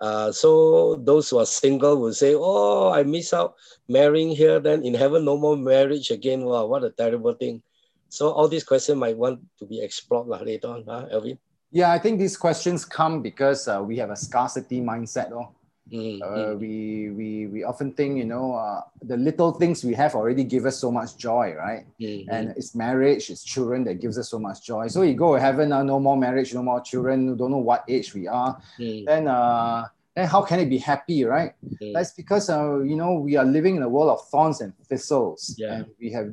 [0.00, 3.54] Uh, so those who are single will say, oh, I miss out
[3.88, 6.44] marrying here, then in heaven, no more marriage again.
[6.44, 7.62] Wow, what a terrible thing.
[8.08, 11.38] So all these questions might want to be explored later on, huh, Elvin?
[11.70, 15.30] Yeah, I think these questions come because uh, we have a scarcity mindset.
[15.30, 15.54] Oh
[15.90, 16.58] Mm, uh, mm.
[16.58, 20.64] we, we, we often think, you know, uh, the little things we have already give
[20.64, 21.84] us so much joy, right?
[22.00, 22.30] Mm-hmm.
[22.30, 24.88] And it's marriage, it's children that gives us so much joy.
[24.88, 27.84] So you go to heaven, uh, no more marriage, no more children, don't know what
[27.88, 28.60] age we are.
[28.78, 29.06] Mm.
[29.06, 31.52] Then, uh, then how can it be happy, right?
[31.80, 31.94] Mm.
[31.94, 35.56] That's because, uh, you know, we are living in a world of thorns and thistles.
[35.58, 35.74] Yeah.
[35.74, 36.32] And we have,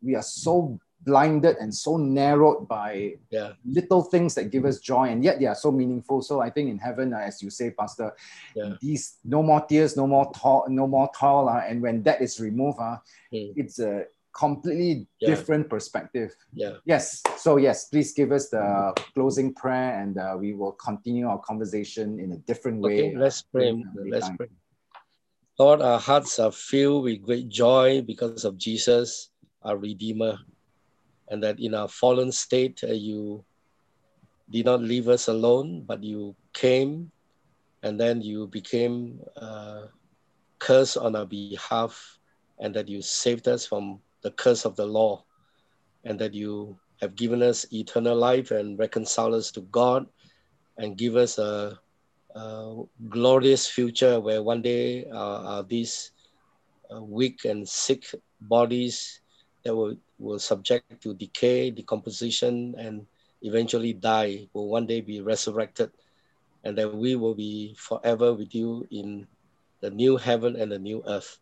[0.00, 3.52] we are so blinded and so narrowed by Yeah.
[3.64, 6.22] little things that give us joy, and yet they are so meaningful.
[6.22, 8.14] So I think in heaven, uh, as you say, Pastor,
[8.54, 8.76] Yeah.
[8.80, 12.40] these no more tears, no more toil, no more toil, uh, and when that is
[12.40, 12.98] removed, uh,
[13.32, 13.52] Mm.
[13.56, 15.30] it's a completely Yeah.
[15.30, 16.36] different perspective.
[16.52, 16.76] Yeah.
[16.84, 17.22] Yes.
[17.36, 22.20] So yes, please give us the closing prayer, and uh, we will continue our conversation
[22.20, 23.10] in a different way.
[23.10, 23.68] Okay, let's pray.
[23.68, 24.36] in Let's time.
[24.36, 24.48] pray.
[25.58, 29.30] Lord, our hearts are filled with great joy because of Jesus,
[29.62, 30.38] our Redeemer,
[31.30, 33.44] and that in our fallen state, uh, you
[34.50, 37.10] did not leave us alone, but you came
[37.82, 39.86] and then you became uh,
[40.58, 42.18] curse on our behalf,
[42.58, 45.24] and that you saved us from the curse of the law,
[46.04, 50.06] and that you have given us eternal life and reconciled us to God
[50.76, 51.78] and give us a
[52.34, 52.74] uh,
[53.08, 56.12] glorious future where one day uh, these
[56.94, 58.04] uh, weak and sick
[58.42, 59.20] bodies
[59.64, 63.06] that will, will subject to decay, decomposition, and
[63.42, 65.90] eventually die will one day be resurrected,
[66.62, 69.26] and that we will be forever with you in
[69.80, 71.38] the new heaven and the new earth.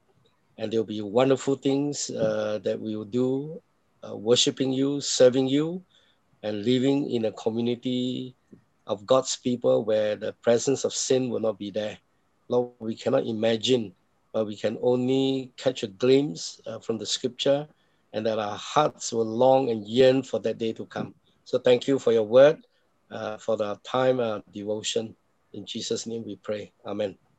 [0.57, 3.61] And there will be wonderful things uh, that we will do,
[4.07, 5.83] uh, worshiping you, serving you,
[6.43, 8.35] and living in a community
[8.87, 11.99] of God's people where the presence of sin will not be there.
[12.49, 13.93] Lord, we cannot imagine,
[14.33, 17.67] but we can only catch a glimpse uh, from the scripture
[18.13, 21.15] and that our hearts will long and yearn for that day to come.
[21.45, 22.59] So thank you for your word,
[23.11, 25.15] uh, for the time uh, devotion.
[25.53, 26.73] In Jesus' name we pray.
[26.87, 27.17] Amen.